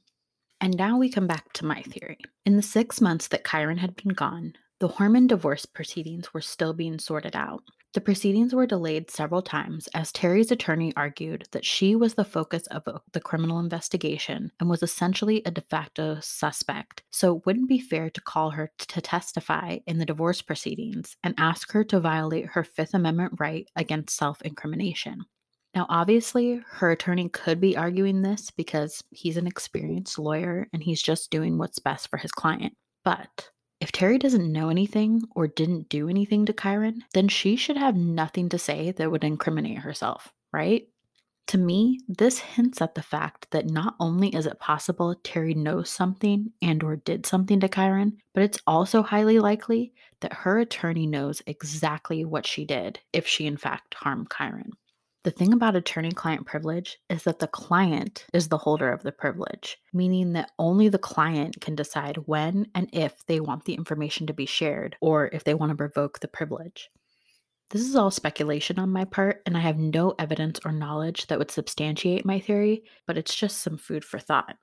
And 0.62 0.76
now 0.76 0.96
we 0.96 1.10
come 1.10 1.26
back 1.26 1.52
to 1.54 1.66
my 1.66 1.82
theory. 1.82 2.18
In 2.46 2.54
the 2.54 2.62
six 2.62 3.00
months 3.00 3.26
that 3.28 3.42
Kyron 3.42 3.78
had 3.78 3.96
been 3.96 4.12
gone, 4.14 4.52
the 4.78 4.88
Horman 4.88 5.26
divorce 5.26 5.66
proceedings 5.66 6.32
were 6.32 6.40
still 6.40 6.72
being 6.72 7.00
sorted 7.00 7.34
out. 7.34 7.64
The 7.94 8.00
proceedings 8.00 8.54
were 8.54 8.64
delayed 8.64 9.10
several 9.10 9.42
times 9.42 9.88
as 9.92 10.12
Terry's 10.12 10.52
attorney 10.52 10.92
argued 10.96 11.48
that 11.50 11.64
she 11.64 11.96
was 11.96 12.14
the 12.14 12.24
focus 12.24 12.68
of 12.68 12.84
the 13.12 13.20
criminal 13.20 13.58
investigation 13.58 14.52
and 14.60 14.70
was 14.70 14.84
essentially 14.84 15.42
a 15.44 15.50
de 15.50 15.62
facto 15.62 16.20
suspect, 16.20 17.02
so 17.10 17.36
it 17.36 17.44
wouldn't 17.44 17.68
be 17.68 17.80
fair 17.80 18.08
to 18.10 18.20
call 18.20 18.50
her 18.50 18.70
to 18.78 19.00
testify 19.00 19.78
in 19.88 19.98
the 19.98 20.06
divorce 20.06 20.42
proceedings 20.42 21.16
and 21.24 21.34
ask 21.38 21.72
her 21.72 21.82
to 21.82 21.98
violate 21.98 22.46
her 22.46 22.62
Fifth 22.62 22.94
Amendment 22.94 23.34
right 23.40 23.66
against 23.74 24.16
self 24.16 24.40
incrimination. 24.42 25.24
Now, 25.74 25.86
obviously, 25.88 26.60
her 26.66 26.90
attorney 26.90 27.28
could 27.30 27.60
be 27.60 27.76
arguing 27.76 28.20
this 28.20 28.50
because 28.50 29.02
he's 29.10 29.38
an 29.38 29.46
experienced 29.46 30.18
lawyer 30.18 30.68
and 30.72 30.82
he's 30.82 31.02
just 31.02 31.30
doing 31.30 31.56
what's 31.56 31.78
best 31.78 32.08
for 32.08 32.18
his 32.18 32.30
client. 32.30 32.74
But 33.04 33.50
if 33.80 33.90
Terry 33.90 34.18
doesn't 34.18 34.52
know 34.52 34.68
anything 34.68 35.22
or 35.34 35.48
didn't 35.48 35.88
do 35.88 36.08
anything 36.08 36.46
to 36.46 36.52
Kyron, 36.52 36.98
then 37.14 37.28
she 37.28 37.56
should 37.56 37.76
have 37.76 37.96
nothing 37.96 38.48
to 38.50 38.58
say 38.58 38.92
that 38.92 39.10
would 39.10 39.24
incriminate 39.24 39.78
herself, 39.78 40.32
right? 40.52 40.86
To 41.48 41.58
me, 41.58 42.00
this 42.06 42.38
hints 42.38 42.80
at 42.80 42.94
the 42.94 43.02
fact 43.02 43.48
that 43.50 43.68
not 43.68 43.96
only 43.98 44.28
is 44.34 44.46
it 44.46 44.60
possible 44.60 45.16
Terry 45.24 45.54
knows 45.54 45.90
something 45.90 46.52
and 46.62 46.82
or 46.84 46.96
did 46.96 47.26
something 47.26 47.60
to 47.60 47.68
Kyron, 47.68 48.18
but 48.34 48.44
it's 48.44 48.60
also 48.66 49.02
highly 49.02 49.38
likely 49.38 49.92
that 50.20 50.32
her 50.32 50.60
attorney 50.60 51.06
knows 51.06 51.42
exactly 51.46 52.24
what 52.24 52.46
she 52.46 52.64
did 52.64 53.00
if 53.12 53.26
she 53.26 53.46
in 53.46 53.56
fact 53.56 53.94
harmed 53.94 54.30
Kyron. 54.30 54.70
The 55.24 55.30
thing 55.30 55.52
about 55.52 55.76
attorney 55.76 56.10
client 56.10 56.46
privilege 56.46 56.98
is 57.08 57.22
that 57.24 57.38
the 57.38 57.46
client 57.46 58.26
is 58.32 58.48
the 58.48 58.58
holder 58.58 58.90
of 58.90 59.04
the 59.04 59.12
privilege, 59.12 59.78
meaning 59.92 60.32
that 60.32 60.50
only 60.58 60.88
the 60.88 60.98
client 60.98 61.60
can 61.60 61.76
decide 61.76 62.16
when 62.26 62.66
and 62.74 62.88
if 62.92 63.24
they 63.26 63.38
want 63.38 63.64
the 63.64 63.74
information 63.74 64.26
to 64.26 64.32
be 64.32 64.46
shared 64.46 64.96
or 65.00 65.30
if 65.32 65.44
they 65.44 65.54
want 65.54 65.76
to 65.76 65.80
revoke 65.80 66.18
the 66.18 66.26
privilege. 66.26 66.90
This 67.70 67.82
is 67.82 67.94
all 67.94 68.10
speculation 68.10 68.80
on 68.80 68.90
my 68.90 69.04
part, 69.04 69.42
and 69.46 69.56
I 69.56 69.60
have 69.60 69.78
no 69.78 70.12
evidence 70.18 70.58
or 70.64 70.72
knowledge 70.72 71.28
that 71.28 71.38
would 71.38 71.52
substantiate 71.52 72.26
my 72.26 72.40
theory, 72.40 72.82
but 73.06 73.16
it's 73.16 73.34
just 73.34 73.58
some 73.58 73.78
food 73.78 74.04
for 74.04 74.18
thought. 74.18 74.56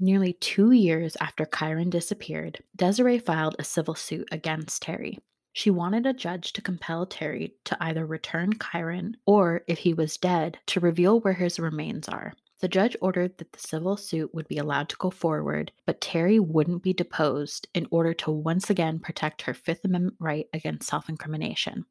Nearly 0.00 0.32
two 0.32 0.72
years 0.72 1.16
after 1.20 1.46
Kyron 1.46 1.88
disappeared, 1.88 2.62
Desiree 2.74 3.20
filed 3.20 3.54
a 3.60 3.64
civil 3.64 3.94
suit 3.94 4.28
against 4.32 4.82
Terry. 4.82 5.20
She 5.56 5.70
wanted 5.70 6.04
a 6.04 6.12
judge 6.12 6.52
to 6.54 6.60
compel 6.60 7.06
Terry 7.06 7.54
to 7.66 7.76
either 7.80 8.04
return 8.04 8.54
Kyron 8.54 9.14
or, 9.24 9.62
if 9.68 9.78
he 9.78 9.94
was 9.94 10.16
dead, 10.16 10.58
to 10.66 10.80
reveal 10.80 11.20
where 11.20 11.34
his 11.34 11.60
remains 11.60 12.08
are. 12.08 12.34
The 12.58 12.66
judge 12.66 12.96
ordered 13.00 13.38
that 13.38 13.52
the 13.52 13.60
civil 13.60 13.96
suit 13.96 14.34
would 14.34 14.48
be 14.48 14.58
allowed 14.58 14.88
to 14.88 14.96
go 14.96 15.10
forward, 15.10 15.70
but 15.86 16.00
Terry 16.00 16.40
wouldn't 16.40 16.82
be 16.82 16.92
deposed 16.92 17.68
in 17.72 17.86
order 17.92 18.12
to 18.14 18.32
once 18.32 18.68
again 18.68 18.98
protect 18.98 19.42
her 19.42 19.54
Fifth 19.54 19.84
Amendment 19.84 20.16
right 20.18 20.48
against 20.52 20.88
self 20.88 21.08
incrimination. 21.08 21.86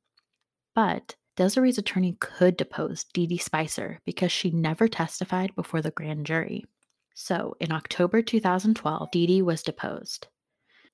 But 0.76 1.16
Desiree's 1.38 1.78
attorney 1.78 2.18
could 2.20 2.58
depose 2.58 3.06
Dee 3.06 3.28
Dee 3.28 3.38
Spicer 3.38 4.02
because 4.04 4.34
she 4.34 4.52
never 4.52 4.90
testified 4.90 5.56
before 5.56 5.82
the 5.82 5.92
grand 5.92 6.26
jury. 6.26 6.66
So, 7.16 7.56
in 7.62 7.72
October 7.72 8.22
2012, 8.22 9.10
Dee 9.10 9.26
Dee 9.26 9.42
was 9.42 9.64
deposed. 9.64 10.28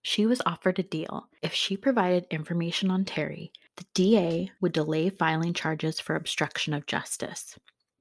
She 0.01 0.25
was 0.25 0.41
offered 0.45 0.79
a 0.79 0.83
deal. 0.83 1.27
If 1.41 1.53
she 1.53 1.75
provided 1.75 2.25
information 2.31 2.89
on 2.89 3.05
Terry, 3.05 3.51
the 3.75 3.85
DA 3.93 4.51
would 4.61 4.71
delay 4.71 5.09
filing 5.09 5.53
charges 5.53 5.99
for 5.99 6.15
obstruction 6.15 6.73
of 6.73 6.85
justice. 6.85 7.57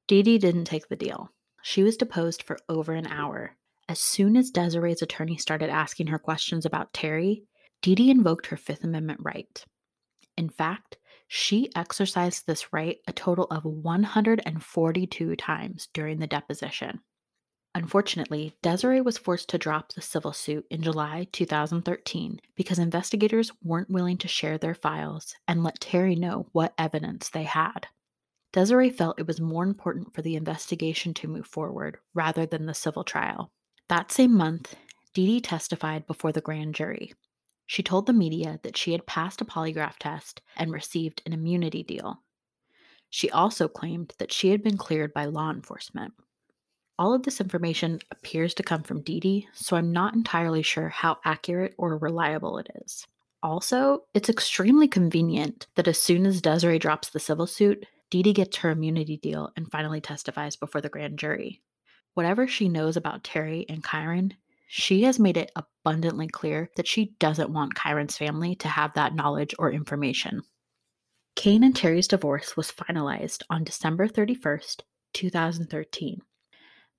Dee 0.07 0.23
Dee 0.23 0.39
didn't 0.39 0.65
take 0.65 0.89
the 0.89 0.97
deal. 0.97 1.33
She 1.63 1.83
was 1.83 1.97
deposed 1.97 2.43
for 2.43 2.59
over 2.69 2.93
an 2.93 3.07
hour. 3.07 3.57
As 3.89 3.99
soon 3.99 4.37
as 4.37 4.51
Desiree's 4.51 5.03
attorney 5.03 5.37
started 5.37 5.71
asking 5.71 6.07
her 6.09 6.19
questions 6.19 6.65
about 6.65 6.93
Terry, 6.93 7.45
Dee 7.83 7.95
Dee 7.95 8.11
invoked 8.11 8.47
her 8.47 8.57
Fifth 8.57 8.85
Amendment 8.85 9.21
right. 9.23 9.65
In 10.37 10.49
fact, 10.49 10.99
she 11.27 11.71
exercised 11.75 12.47
this 12.47 12.73
right 12.73 12.99
a 13.07 13.13
total 13.13 13.45
of 13.51 13.65
142 13.65 15.37
times 15.37 15.89
during 15.93 16.19
the 16.19 16.27
deposition. 16.27 17.01
Unfortunately, 17.75 18.57
Desiree 18.63 19.01
was 19.01 19.19
forced 19.19 19.49
to 19.51 19.59
drop 19.59 19.93
the 19.93 20.03
civil 20.03 20.33
suit 20.33 20.67
in 20.71 20.83
July 20.83 21.29
2013 21.33 22.41
because 22.57 22.79
investigators 22.79 23.53
weren't 23.63 23.91
willing 23.91 24.17
to 24.19 24.29
share 24.29 24.59
their 24.59 24.75
files 24.75 25.35
and 25.47 25.63
let 25.63 25.81
Terry 25.81 26.17
know 26.17 26.49
what 26.53 26.75
evidence 26.79 27.29
they 27.29 27.45
had. 27.45 27.87
Desiree 28.53 28.91
felt 28.91 29.21
it 29.21 29.27
was 29.27 29.41
more 29.41 29.65
important 29.65 30.15
for 30.15 30.23
the 30.23 30.35
investigation 30.35 31.13
to 31.15 31.29
move 31.29 31.47
forward 31.47 31.99
rather 32.15 32.47
than 32.47 32.67
the 32.67 32.75
civil 32.75 33.05
trial. 33.05 33.53
That 33.89 34.11
same 34.11 34.35
month, 34.35 34.75
Dee 35.13 35.27
Dee 35.27 35.41
testified 35.41 36.07
before 36.07 36.33
the 36.33 36.41
grand 36.41 36.75
jury. 36.75 37.13
She 37.67 37.83
told 37.83 38.07
the 38.07 38.15
media 38.15 38.59
that 38.63 38.77
she 38.79 38.93
had 38.93 39.07
passed 39.07 39.43
a 39.43 39.45
polygraph 39.45 39.99
test 39.99 40.41
and 40.57 40.73
received 40.73 41.23
an 41.27 41.35
immunity 41.35 41.83
deal. 41.83 42.23
She 43.11 43.31
also 43.31 43.69
claimed 43.69 44.15
that 44.19 44.33
she 44.33 44.49
had 44.51 44.63
been 44.63 44.79
cleared 44.79 45.13
by 45.13 45.27
law 45.27 45.51
enforcement. 45.51 46.15
All 46.99 47.15
of 47.15 47.23
this 47.23 47.41
information 47.41 48.01
appears 48.11 48.55
to 48.55 48.65
come 48.65 48.83
from 48.83 49.03
Dee, 49.03 49.47
so 49.53 49.77
I'm 49.77 49.93
not 49.93 50.15
entirely 50.15 50.63
sure 50.63 50.89
how 50.89 51.19
accurate 51.25 51.75
or 51.79 51.97
reliable 51.97 52.59
it 52.59 52.69
is. 52.83 53.07
Also, 53.41 54.03
it's 54.15 54.29
extremely 54.29 54.89
convenient 54.89 55.69
that 55.77 55.87
as 55.87 56.03
soon 56.03 56.27
as 56.27 56.43
Desiree 56.43 56.81
drops 56.81 57.11
the 57.11 57.21
civil 57.21 57.47
suit, 57.47 57.87
Dee 58.11 58.33
gets 58.33 58.57
her 58.57 58.71
immunity 58.71 59.17
deal 59.17 59.53
and 59.57 59.71
finally 59.71 60.01
testifies 60.01 60.57
before 60.57 60.81
the 60.81 60.89
grand 60.89 61.21
jury. 61.21 61.63
Whatever 62.15 62.49
she 62.49 62.69
knows 62.69 62.97
about 62.97 63.23
Terry 63.23 63.65
and 63.69 63.85
Kyron, 63.85 64.33
she 64.67 65.03
has 65.03 65.21
made 65.21 65.37
it 65.37 65.53
abundantly 65.55 66.27
clear 66.27 66.69
that 66.75 66.89
she 66.89 67.15
doesn't 67.21 67.53
want 67.53 67.77
Kyron's 67.77 68.17
family 68.17 68.57
to 68.57 68.67
have 68.67 68.93
that 68.95 69.15
knowledge 69.15 69.55
or 69.57 69.71
information. 69.71 70.43
Kane 71.37 71.63
and 71.63 71.77
Terry's 71.77 72.09
divorce 72.09 72.57
was 72.57 72.73
finalized 72.73 73.45
on 73.51 73.63
December 73.63 74.09
31st, 74.09 74.81
2013. 75.13 76.23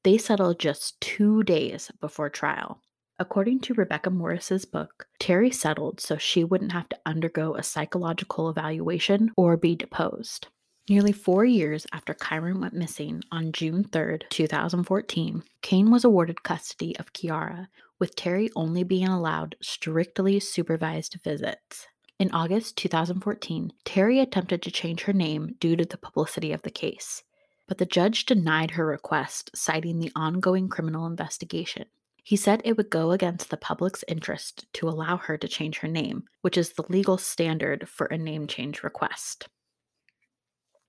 They 0.04 0.18
settled 0.18 0.60
just 0.60 1.00
two 1.02 1.44
days 1.44 1.92
before 2.00 2.30
trial. 2.30 2.82
According 3.22 3.60
to 3.62 3.74
Rebecca 3.74 4.10
Morris's 4.10 4.64
book, 4.64 5.08
Terry 5.20 5.52
settled 5.52 6.00
so 6.00 6.18
she 6.18 6.46
wouldn't 6.46 6.72
have 6.72 6.88
to 6.90 7.00
undergo 7.06 7.56
a 7.56 7.64
psychological 7.64 8.50
evaluation 8.50 9.32
or 9.36 9.58
be 9.58 9.76
deposed. 9.76 10.48
Nearly 10.88 11.12
four 11.12 11.44
years 11.44 11.86
after 11.92 12.14
Kyron 12.14 12.62
went 12.62 12.74
missing 12.74 13.22
on 13.30 13.52
June 13.52 13.84
3, 13.84 14.20
2014, 14.30 15.44
Kane 15.62 15.92
was 15.92 16.06
awarded 16.06 16.44
custody 16.44 16.98
of 16.98 17.12
Kiara, 17.12 17.68
with 18.00 18.16
Terry 18.16 18.50
only 18.56 18.84
being 18.84 19.10
allowed 19.10 19.58
strictly 19.62 20.40
supervised 20.40 21.18
visits. 21.22 21.88
In 22.18 22.32
August 22.32 22.78
2014, 22.78 23.74
Terry 23.84 24.20
attempted 24.20 24.62
to 24.62 24.72
change 24.72 25.04
her 25.04 25.14
name 25.14 25.58
due 25.60 25.76
to 25.76 25.86
the 25.86 25.98
publicity 25.98 26.54
of 26.54 26.62
the 26.62 26.72
case 26.72 27.24
but 27.70 27.78
the 27.78 27.86
judge 27.86 28.26
denied 28.26 28.72
her 28.72 28.86
request, 28.86 29.52
citing 29.54 30.00
the 30.00 30.12
ongoing 30.16 30.68
criminal 30.68 31.06
investigation. 31.06 31.86
He 32.24 32.36
said 32.36 32.64
it 32.66 32.76
would 32.78 32.90
go 32.90 33.12
against 33.12 33.52
the 33.52 33.58
public's 33.58 34.04
interest 34.08 34.66
to 34.74 34.90
allow 34.90 35.18
her 35.18 35.38
to 35.38 35.48
change 35.48 35.78
her 35.78 35.88
name, 35.88 36.24
which 36.42 36.58
is 36.58 36.74
the 36.74 36.84
legal 36.90 37.20
standard 37.20 37.88
for 37.88 38.08
a 38.08 38.18
name 38.18 38.48
change 38.48 38.82
request. 38.82 39.48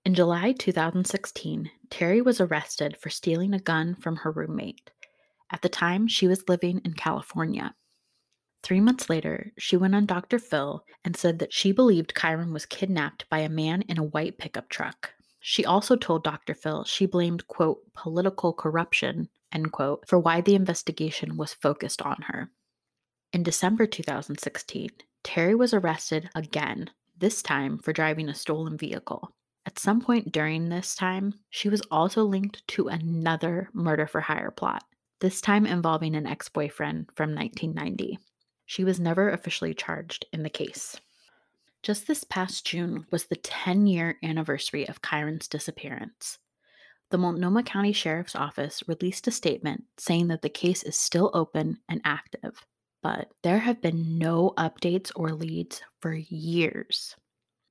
In 0.06 0.14
July 0.14 0.52
2016, 0.52 1.70
Terry 1.90 2.22
was 2.22 2.40
arrested 2.40 2.96
for 2.96 3.10
stealing 3.10 3.52
a 3.52 3.60
gun 3.60 3.94
from 3.94 4.16
her 4.16 4.32
roommate. 4.32 4.90
At 5.52 5.60
the 5.60 5.68
time, 5.68 6.08
she 6.08 6.26
was 6.26 6.48
living 6.48 6.80
in 6.86 6.94
California. 6.94 7.74
Three 8.62 8.80
months 8.80 9.10
later, 9.10 9.52
she 9.58 9.76
went 9.76 9.94
on 9.94 10.06
Dr. 10.06 10.38
Phil 10.38 10.82
and 11.04 11.14
said 11.14 11.40
that 11.40 11.52
she 11.52 11.72
believed 11.72 12.14
Kyron 12.14 12.52
was 12.52 12.64
kidnapped 12.64 13.28
by 13.28 13.40
a 13.40 13.50
man 13.50 13.82
in 13.82 13.98
a 13.98 14.04
white 14.04 14.38
pickup 14.38 14.70
truck. 14.70 15.12
She 15.40 15.64
also 15.64 15.96
told 15.96 16.22
Dr. 16.22 16.54
Phil 16.54 16.84
she 16.84 17.06
blamed, 17.06 17.48
quote, 17.48 17.80
political 17.94 18.52
corruption, 18.52 19.28
end 19.50 19.72
quote, 19.72 20.06
for 20.06 20.18
why 20.18 20.42
the 20.42 20.54
investigation 20.54 21.36
was 21.36 21.54
focused 21.54 22.02
on 22.02 22.22
her. 22.28 22.50
In 23.32 23.42
December 23.42 23.86
2016, 23.86 24.90
Terry 25.24 25.54
was 25.54 25.72
arrested 25.72 26.28
again, 26.34 26.90
this 27.16 27.42
time 27.42 27.78
for 27.78 27.92
driving 27.92 28.28
a 28.28 28.34
stolen 28.34 28.76
vehicle. 28.76 29.34
At 29.66 29.78
some 29.78 30.00
point 30.00 30.32
during 30.32 30.68
this 30.68 30.94
time, 30.94 31.34
she 31.48 31.68
was 31.68 31.82
also 31.90 32.24
linked 32.24 32.66
to 32.68 32.88
another 32.88 33.70
murder 33.72 34.06
for 34.06 34.20
hire 34.20 34.50
plot, 34.50 34.84
this 35.20 35.40
time 35.40 35.66
involving 35.66 36.14
an 36.14 36.26
ex 36.26 36.48
boyfriend 36.48 37.10
from 37.14 37.34
1990. 37.34 38.18
She 38.66 38.84
was 38.84 39.00
never 39.00 39.30
officially 39.30 39.74
charged 39.74 40.26
in 40.32 40.42
the 40.42 40.50
case. 40.50 41.00
Just 41.82 42.06
this 42.06 42.24
past 42.24 42.66
June 42.66 43.06
was 43.10 43.24
the 43.24 43.36
10 43.36 43.86
year 43.86 44.18
anniversary 44.22 44.86
of 44.86 45.00
Kyron's 45.00 45.48
disappearance. 45.48 46.38
The 47.10 47.18
Multnomah 47.18 47.62
County 47.62 47.92
Sheriff's 47.92 48.36
Office 48.36 48.82
released 48.86 49.26
a 49.26 49.32
statement 49.32 49.84
saying 49.98 50.28
that 50.28 50.42
the 50.42 50.48
case 50.48 50.82
is 50.82 50.96
still 50.96 51.30
open 51.34 51.78
and 51.88 52.00
active, 52.04 52.66
but 53.02 53.32
there 53.42 53.58
have 53.58 53.80
been 53.80 54.18
no 54.18 54.52
updates 54.58 55.10
or 55.16 55.32
leads 55.32 55.82
for 56.00 56.12
years. 56.12 57.16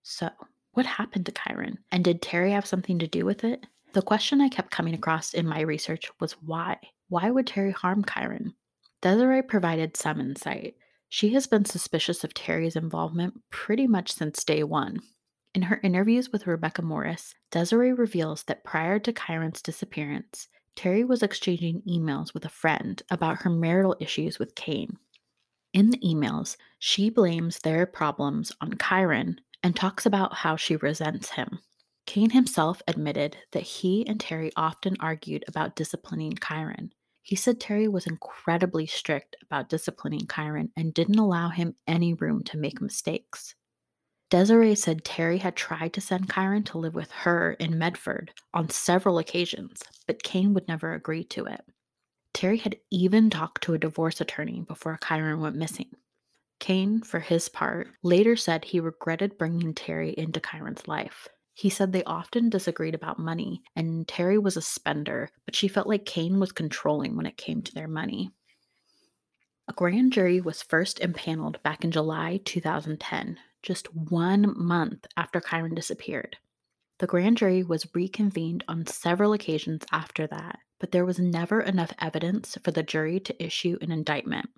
So, 0.04 0.30
what 0.74 0.86
happened 0.86 1.26
to 1.28 1.32
Kyron? 1.32 1.78
And 1.92 2.04
did 2.04 2.22
Terry 2.22 2.52
have 2.52 2.66
something 2.66 3.00
to 3.00 3.08
do 3.08 3.26
with 3.26 3.44
it? 3.44 3.66
The 3.94 4.02
question 4.02 4.42
I 4.42 4.50
kept 4.50 4.72
coming 4.72 4.94
across 4.94 5.34
in 5.34 5.48
my 5.48 5.62
research 5.62 6.12
was 6.20 6.34
why? 6.34 6.78
Why 7.08 7.30
would 7.30 7.48
Terry 7.48 7.72
harm 7.72 8.04
Kyron? 8.04 8.54
Desiree 9.02 9.42
provided 9.42 9.96
some 9.96 10.20
insight. 10.20 10.76
She 11.10 11.34
has 11.34 11.48
been 11.48 11.66
suspicious 11.66 12.24
of 12.24 12.36
Terry's 12.36 12.76
involvement 12.76 13.42
pretty 13.50 13.88
much 13.88 14.14
since 14.14 14.44
day 14.44 14.64
one. 14.64 15.00
In 15.56 15.64
her 15.64 15.80
interviews 15.84 16.32
with 16.32 16.46
Rebecca 16.46 16.84
Morris, 16.84 17.34
Desiree 17.50 17.94
reveals 17.94 18.44
that 18.44 18.64
prior 18.64 19.00
to 19.00 19.12
Kyron's 19.12 19.64
disappearance, 19.64 20.48
Terry 20.76 21.04
was 21.04 21.24
exchanging 21.24 21.82
emails 21.82 22.34
with 22.34 22.46
a 22.46 22.50
friend 22.50 23.02
about 23.10 23.42
her 23.42 23.50
marital 23.50 23.98
issues 24.00 24.38
with 24.38 24.54
Kane. 24.54 24.98
In 25.74 25.90
the 25.90 25.98
emails, 25.98 26.56
she 26.78 27.10
blames 27.10 27.60
their 27.60 27.88
problems 27.88 28.52
on 28.62 28.74
Kyron 28.76 29.38
and 29.64 29.76
talks 29.76 30.06
about 30.06 30.36
how 30.36 30.56
she 30.56 30.76
resents 30.76 31.32
him. 31.32 31.60
Kane 32.06 32.30
himself 32.30 32.82
admitted 32.88 33.38
that 33.52 33.64
he 33.64 34.08
and 34.08 34.20
Terry 34.20 34.52
often 34.56 34.96
argued 35.00 35.44
about 35.48 35.76
disciplining 35.76 36.34
Kyron, 36.34 36.92
he 37.22 37.36
said 37.36 37.60
Terry 37.60 37.88
was 37.88 38.08
incredibly 38.08 38.86
strict 38.86 39.36
about 39.42 39.70
disciplining 39.70 40.22
Kyron 40.22 40.70
and 40.76 40.94
didn't 40.94 41.20
allow 41.20 41.50
him 41.50 41.76
any 41.88 42.14
room 42.14 42.44
to 42.46 42.58
make 42.58 42.82
mistakes. 42.82 43.56
Desiree 44.30 44.76
said 44.76 45.04
Terry 45.04 45.40
had 45.40 45.56
tried 45.56 45.94
to 45.94 46.02
send 46.02 46.30
Kyron 46.30 46.64
to 46.66 46.78
live 46.78 46.94
with 46.94 47.12
her 47.12 47.54
in 47.54 47.80
Medford 47.80 48.32
on 48.54 48.70
several 48.70 49.18
occasions, 49.18 49.82
but 50.06 50.22
Kane 50.22 50.54
would 50.54 50.68
never 50.68 50.94
agree 50.94 51.24
to 51.26 51.46
it. 51.46 51.62
Terry 52.34 52.58
had 52.58 52.78
even 52.92 53.30
talked 53.30 53.64
to 53.64 53.74
a 53.74 53.80
divorce 53.80 54.22
attorney 54.22 54.62
before 54.62 55.00
Kyron 55.02 55.40
went 55.40 55.56
missing. 55.56 55.90
Kane, 56.60 57.02
for 57.02 57.20
his 57.20 57.50
part, 57.50 57.88
later 58.04 58.36
said 58.36 58.66
he 58.66 58.80
regretted 58.80 59.38
bringing 59.38 59.74
Terry 59.74 60.14
into 60.18 60.40
Kyron's 60.40 60.88
life. 60.88 61.28
He 61.60 61.70
said 61.70 61.92
they 61.92 62.06
often 62.06 62.50
disagreed 62.50 62.96
about 62.96 63.20
money, 63.20 63.64
and 63.76 64.08
Terry 64.08 64.38
was 64.38 64.56
a 64.56 64.62
spender, 64.62 65.30
but 65.44 65.58
she 65.58 65.68
felt 65.68 65.88
like 65.88 66.06
Kane 66.06 66.40
was 66.40 66.54
controlling 66.54 67.18
when 67.18 67.26
it 67.26 67.36
came 67.36 67.62
to 67.64 67.74
their 67.74 67.86
money. 67.86 68.32
A 69.68 69.74
grand 69.74 70.14
jury 70.14 70.40
was 70.40 70.64
first 70.64 71.02
impaneled 71.02 71.62
back 71.62 71.84
in 71.84 71.92
July 71.92 72.40
2010, 72.46 73.40
just 73.62 73.94
one 73.94 74.54
month 74.58 75.06
after 75.18 75.42
Kyron 75.42 75.76
disappeared. 75.76 76.38
The 77.00 77.08
grand 77.08 77.36
jury 77.36 77.62
was 77.62 77.94
reconvened 77.94 78.64
on 78.70 78.88
several 78.88 79.34
occasions 79.34 79.84
after 79.92 80.28
that, 80.28 80.60
but 80.80 80.94
there 80.94 81.04
was 81.04 81.20
never 81.20 81.60
enough 81.60 81.92
evidence 82.00 82.58
for 82.64 82.72
the 82.72 82.84
jury 82.84 83.20
to 83.20 83.44
issue 83.44 83.78
an 83.82 83.92
indictment. 83.92 84.50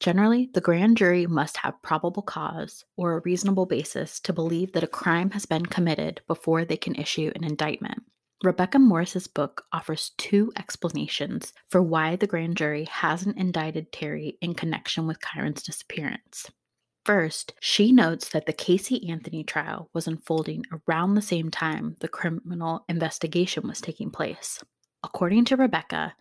Generally, 0.00 0.50
the 0.54 0.60
grand 0.60 0.96
jury 0.96 1.26
must 1.26 1.58
have 1.58 1.80
probable 1.82 2.22
cause 2.22 2.84
or 2.96 3.16
a 3.16 3.20
reasonable 3.20 3.66
basis 3.66 4.20
to 4.20 4.32
believe 4.32 4.72
that 4.72 4.82
a 4.84 4.88
crime 4.88 5.30
has 5.30 5.46
been 5.46 5.66
committed 5.66 6.20
before 6.26 6.64
they 6.64 6.76
can 6.76 6.94
issue 6.94 7.32
an 7.34 7.44
indictment. 7.44 8.02
Rebecca 8.42 8.78
Morris's 8.78 9.26
book 9.26 9.64
offers 9.72 10.12
two 10.18 10.52
explanations 10.58 11.54
for 11.70 11.80
why 11.80 12.16
the 12.16 12.26
grand 12.26 12.56
jury 12.56 12.84
hasn't 12.84 13.38
indicted 13.38 13.90
Terry 13.92 14.36
in 14.42 14.54
connection 14.54 15.06
with 15.06 15.20
Kyron's 15.20 15.62
disappearance. 15.62 16.50
First, 17.04 17.54
she 17.60 17.92
notes 17.92 18.28
that 18.30 18.46
the 18.46 18.52
Casey 18.52 19.08
Anthony 19.08 19.44
trial 19.44 19.88
was 19.92 20.06
unfolding 20.06 20.64
around 20.88 21.14
the 21.14 21.22
same 21.22 21.50
time 21.50 21.96
the 22.00 22.08
criminal 22.08 22.84
investigation 22.88 23.68
was 23.68 23.80
taking 23.80 24.10
place. 24.10 24.62
According 25.02 25.44
to 25.46 25.56
Rebecca, 25.56 26.14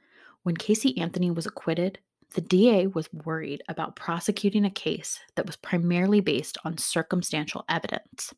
when 0.43 0.57
Casey 0.57 0.97
Anthony 0.97 1.31
was 1.31 1.45
acquitted, 1.45 1.99
the 2.33 2.41
DA 2.41 2.87
was 2.87 3.13
worried 3.13 3.61
about 3.69 3.95
prosecuting 3.95 4.65
a 4.65 4.71
case 4.71 5.19
that 5.35 5.45
was 5.45 5.55
primarily 5.55 6.19
based 6.19 6.57
on 6.65 6.77
circumstantial 6.77 7.63
evidence. 7.69 8.33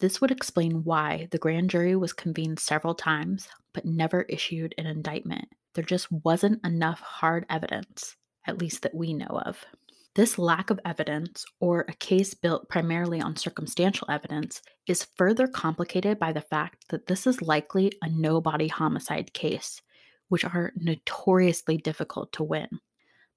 This 0.00 0.20
would 0.20 0.30
explain 0.30 0.84
why 0.84 1.28
the 1.30 1.38
grand 1.38 1.70
jury 1.70 1.94
was 1.94 2.12
convened 2.12 2.58
several 2.58 2.94
times 2.94 3.48
but 3.74 3.84
never 3.84 4.22
issued 4.22 4.74
an 4.78 4.86
indictment. 4.86 5.48
There 5.74 5.84
just 5.84 6.10
wasn't 6.10 6.64
enough 6.64 7.00
hard 7.00 7.44
evidence, 7.50 8.16
at 8.46 8.58
least 8.58 8.82
that 8.82 8.94
we 8.94 9.12
know 9.12 9.42
of. 9.44 9.64
This 10.14 10.38
lack 10.38 10.70
of 10.70 10.78
evidence, 10.84 11.44
or 11.58 11.84
a 11.88 11.94
case 11.94 12.34
built 12.34 12.68
primarily 12.68 13.20
on 13.20 13.36
circumstantial 13.36 14.08
evidence, 14.08 14.62
is 14.86 15.08
further 15.16 15.48
complicated 15.48 16.20
by 16.20 16.32
the 16.32 16.40
fact 16.40 16.84
that 16.90 17.08
this 17.08 17.26
is 17.26 17.42
likely 17.42 17.92
a 18.00 18.08
no 18.08 18.40
body 18.40 18.68
homicide 18.68 19.32
case, 19.32 19.82
which 20.28 20.44
are 20.44 20.72
notoriously 20.76 21.76
difficult 21.76 22.32
to 22.32 22.44
win. 22.44 22.68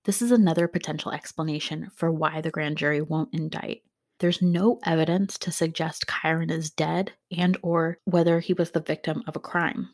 This 0.07 0.21
is 0.21 0.31
another 0.31 0.69
potential 0.69 1.11
explanation 1.11 1.91
for 1.93 2.09
why 2.09 2.39
the 2.39 2.49
grand 2.49 2.77
jury 2.77 3.01
won't 3.01 3.33
indict. 3.33 3.81
There's 4.19 4.41
no 4.41 4.79
evidence 4.85 5.37
to 5.39 5.51
suggest 5.51 6.07
Kyron 6.07 6.49
is 6.49 6.69
dead 6.69 7.11
and 7.29 7.57
or 7.61 7.97
whether 8.05 8.39
he 8.39 8.53
was 8.53 8.71
the 8.71 8.79
victim 8.79 9.21
of 9.27 9.35
a 9.35 9.41
crime. 9.41 9.89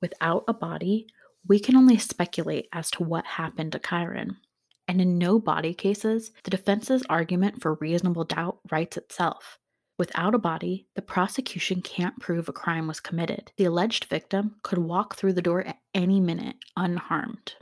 Without 0.00 0.44
a 0.46 0.54
body, 0.54 1.08
we 1.48 1.58
can 1.58 1.74
only 1.74 1.98
speculate 1.98 2.68
as 2.72 2.92
to 2.92 3.02
what 3.02 3.26
happened 3.26 3.72
to 3.72 3.80
Kyron. 3.80 4.36
And 4.86 5.00
in 5.00 5.18
no 5.18 5.40
body 5.40 5.74
cases, 5.74 6.30
the 6.44 6.50
defense's 6.52 7.02
argument 7.10 7.60
for 7.60 7.74
reasonable 7.74 8.22
doubt 8.22 8.60
writes 8.70 8.96
itself. 8.96 9.58
Without 9.98 10.32
a 10.32 10.38
body, 10.38 10.86
the 10.94 11.02
prosecution 11.02 11.82
can't 11.82 12.20
prove 12.20 12.48
a 12.48 12.52
crime 12.52 12.86
was 12.86 13.00
committed. 13.00 13.50
The 13.56 13.64
alleged 13.64 14.04
victim 14.04 14.60
could 14.62 14.78
walk 14.78 15.16
through 15.16 15.32
the 15.32 15.42
door 15.42 15.66
at 15.66 15.80
any 15.92 16.20
minute 16.20 16.54
unharmed. 16.76 17.54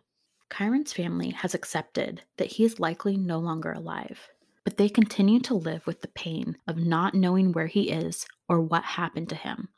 Kyron's 0.55 0.93
family 0.93 1.31
has 1.31 1.53
accepted 1.53 2.23
that 2.37 2.53
he 2.53 2.65
is 2.65 2.79
likely 2.79 3.17
no 3.17 3.41
longer 3.41 3.73
alive, 3.73 4.29
but 4.63 4.77
they 4.77 4.89
continue 4.89 5.41
to 5.41 5.55
live 5.55 5.85
with 5.85 6.01
the 6.01 6.07
pain 6.07 6.57
of 6.69 6.77
not 6.77 7.13
knowing 7.13 7.51
where 7.51 7.67
he 7.67 7.91
is 7.91 8.25
or 8.49 8.61
what 8.61 8.85
happened 8.85 9.29
to 9.31 9.35
him. 9.35 9.71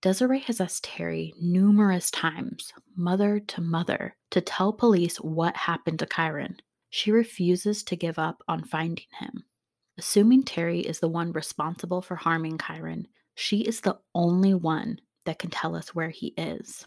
Desiree 0.00 0.38
has 0.38 0.60
asked 0.60 0.84
Terry 0.84 1.34
numerous 1.40 2.12
times, 2.12 2.72
mother 2.94 3.40
to 3.40 3.60
mother, 3.60 4.14
to 4.30 4.40
tell 4.40 4.72
police 4.72 5.16
what 5.16 5.56
happened 5.56 5.98
to 5.98 6.06
Kyron. 6.06 6.60
She 6.90 7.10
refuses 7.10 7.82
to 7.82 7.96
give 7.96 8.20
up 8.20 8.44
on 8.46 8.62
finding 8.62 9.06
him. 9.18 9.42
Assuming 9.98 10.44
Terry 10.44 10.78
is 10.78 11.00
the 11.00 11.08
one 11.08 11.32
responsible 11.32 12.02
for 12.02 12.14
harming 12.14 12.58
Kyron, 12.58 13.06
she 13.34 13.62
is 13.62 13.80
the 13.80 13.98
only 14.14 14.54
one 14.54 15.00
that 15.24 15.40
can 15.40 15.50
tell 15.50 15.74
us 15.74 15.92
where 15.92 16.10
he 16.10 16.34
is. 16.36 16.86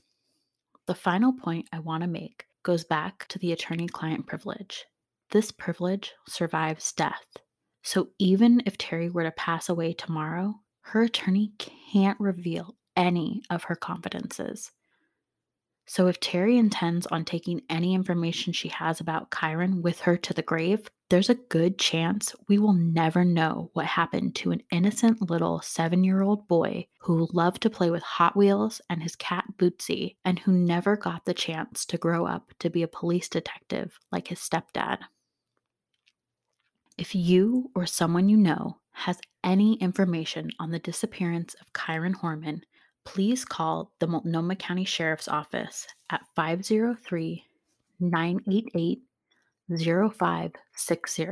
The 0.86 0.96
final 0.96 1.34
point 1.34 1.68
I 1.74 1.80
want 1.80 2.04
to 2.04 2.08
make 2.08 2.46
goes 2.64 2.84
back 2.84 3.28
to 3.30 3.40
the 3.40 3.52
attorney 3.52 3.88
client 3.88 4.28
privilege. 4.28 4.86
This 5.32 5.52
privilege 5.52 6.14
survives 6.28 6.92
death. 6.94 7.26
So 7.84 8.10
even 8.20 8.62
if 8.66 8.78
Terry 8.78 9.10
were 9.10 9.24
to 9.24 9.32
pass 9.32 9.70
away 9.70 9.94
tomorrow, 9.94 10.56
her 10.82 11.04
attorney 11.04 11.54
can't 11.58 12.20
reveal 12.20 12.76
any 12.96 13.42
of 13.50 13.64
her 13.64 13.76
confidences. 13.76 14.72
So 15.88 16.08
if 16.08 16.20
Terry 16.20 16.58
intends 16.58 17.08
on 17.08 17.26
taking 17.26 17.62
any 17.70 17.94
information 17.94 18.54
she 18.54 18.70
has 18.70 19.00
about 19.00 19.32
Kyron 19.32 19.82
with 19.82 20.02
her 20.02 20.16
to 20.18 20.34
the 20.34 20.42
grave, 20.42 20.90
there's 21.12 21.30
a 21.30 21.36
good 21.36 21.78
chance 21.78 22.34
we 22.48 22.58
will 22.58 22.72
never 22.72 23.26
know 23.26 23.70
what 23.74 23.86
happened 23.86 24.34
to 24.34 24.52
an 24.52 24.64
innocent 24.72 25.30
little 25.30 25.60
seven 25.60 26.06
year 26.06 26.22
old 26.22 26.48
boy 26.48 26.88
who 27.00 27.28
loved 27.34 27.62
to 27.62 27.70
play 27.70 27.92
with 27.92 28.02
Hot 28.02 28.34
Wheels 28.38 28.80
and 28.90 29.04
his 29.04 29.18
cat 29.18 29.44
Bootsy, 29.58 30.16
and 30.24 30.40
who 30.40 30.54
never 30.54 30.96
got 30.96 31.26
the 31.26 31.34
chance 31.34 31.84
to 31.88 31.98
grow 31.98 32.26
up 32.26 32.54
to 32.60 32.70
be 32.70 32.82
a 32.82 32.88
police 32.88 33.28
detective 33.28 34.00
like 34.10 34.30
his 34.30 34.40
stepdad. 34.40 35.00
If 36.98 37.14
you 37.14 37.72
or 37.76 37.86
someone 37.86 38.30
you 38.30 38.38
know 38.38 38.78
has 38.92 39.20
any 39.44 39.74
information 39.82 40.50
on 40.62 40.72
the 40.72 40.80
disappearance 40.80 41.56
of 41.56 41.74
Kyron 41.74 42.16
Horman, 42.16 42.62
please 43.04 43.44
call 43.44 43.92
the 44.00 44.08
Multnomah 44.08 44.56
County 44.56 44.86
Sheriff's 44.86 45.28
Office 45.28 45.88
at 46.10 46.22
503 46.38 47.44
988 48.00 49.02
0560. 49.78 51.26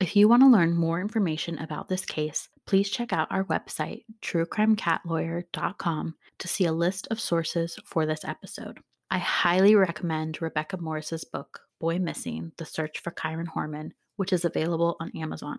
If 0.00 0.14
you 0.14 0.28
want 0.28 0.42
to 0.42 0.48
learn 0.48 0.76
more 0.76 1.00
information 1.00 1.58
about 1.58 1.88
this 1.88 2.04
case, 2.04 2.48
please 2.66 2.88
check 2.88 3.12
out 3.12 3.26
our 3.30 3.44
website, 3.44 4.04
truecrimecatLawyer.com, 4.22 6.14
to 6.38 6.48
see 6.48 6.64
a 6.66 6.72
list 6.72 7.08
of 7.10 7.18
sources 7.20 7.78
for 7.84 8.06
this 8.06 8.24
episode. 8.24 8.78
I 9.10 9.18
highly 9.18 9.74
recommend 9.74 10.40
Rebecca 10.40 10.76
Morris's 10.76 11.24
book, 11.24 11.60
Boy 11.80 11.98
Missing 11.98 12.52
The 12.58 12.64
Search 12.64 13.00
for 13.00 13.10
Kyron 13.10 13.46
Horman, 13.46 13.90
which 14.16 14.32
is 14.32 14.44
available 14.44 14.96
on 15.00 15.10
Amazon. 15.16 15.58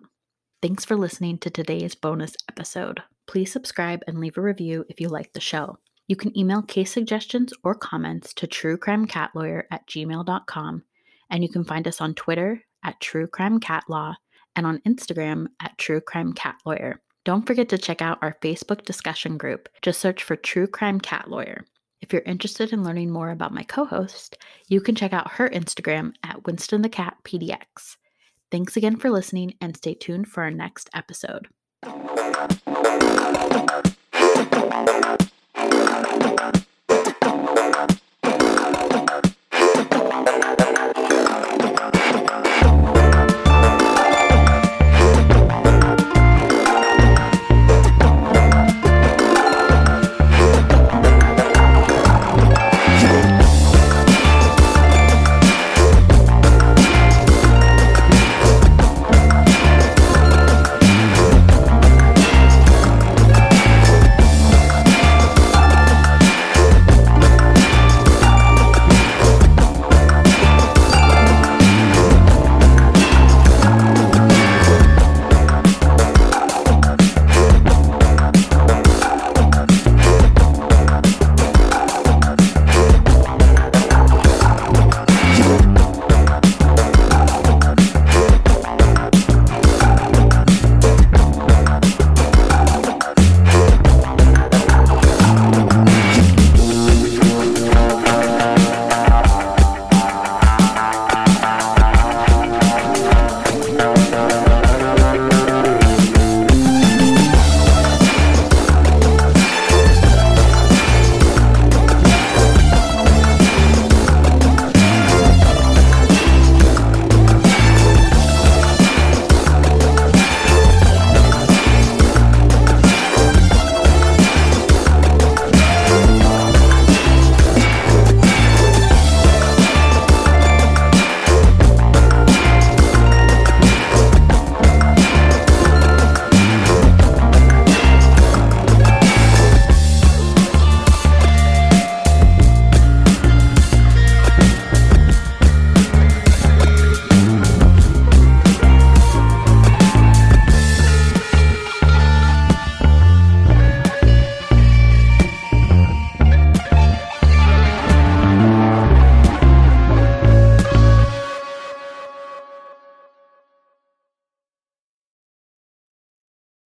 Thanks 0.62 0.84
for 0.84 0.96
listening 0.96 1.38
to 1.38 1.50
today's 1.50 1.94
bonus 1.94 2.34
episode. 2.48 3.02
Please 3.26 3.52
subscribe 3.52 4.02
and 4.06 4.20
leave 4.20 4.38
a 4.38 4.42
review 4.42 4.84
if 4.88 5.00
you 5.00 5.08
like 5.08 5.32
the 5.32 5.40
show. 5.40 5.78
You 6.06 6.16
can 6.16 6.36
email 6.36 6.62
case 6.62 6.92
suggestions 6.92 7.52
or 7.62 7.74
comments 7.74 8.34
to 8.34 8.46
truecrimecatLawyer 8.46 9.64
at 9.70 9.86
gmail.com, 9.86 10.82
and 11.30 11.42
you 11.42 11.48
can 11.48 11.64
find 11.64 11.86
us 11.86 12.00
on 12.00 12.14
Twitter 12.14 12.62
at 12.84 13.00
True 13.00 13.26
Crime 13.26 13.60
Cat 13.60 13.84
Law 13.88 14.14
and 14.56 14.66
on 14.66 14.80
Instagram 14.80 15.46
at 15.60 15.78
True 15.78 16.00
Crime 16.00 16.32
Cat 16.32 16.56
Lawyer. 16.66 17.00
Don't 17.24 17.46
forget 17.46 17.68
to 17.68 17.78
check 17.78 18.02
out 18.02 18.18
our 18.22 18.36
Facebook 18.42 18.84
discussion 18.84 19.36
group. 19.38 19.68
Just 19.82 20.00
search 20.00 20.22
for 20.22 20.36
True 20.36 20.66
Crime 20.66 21.00
Cat 21.00 21.30
Lawyer. 21.30 21.64
If 22.00 22.12
you're 22.12 22.22
interested 22.22 22.72
in 22.72 22.82
learning 22.82 23.10
more 23.10 23.30
about 23.30 23.54
my 23.54 23.62
co 23.62 23.84
host, 23.84 24.38
you 24.68 24.80
can 24.80 24.94
check 24.94 25.12
out 25.12 25.32
her 25.32 25.48
Instagram 25.50 26.14
at 26.24 26.46
Winston 26.46 26.82
the 26.82 26.88
Cat 26.88 27.16
PDX. 27.24 27.96
Thanks 28.50 28.76
again 28.76 28.96
for 28.96 29.10
listening 29.10 29.54
and 29.60 29.76
stay 29.76 29.94
tuned 29.94 30.28
for 30.28 30.42
our 30.42 30.50
next 30.50 30.90
episode. 30.94 31.46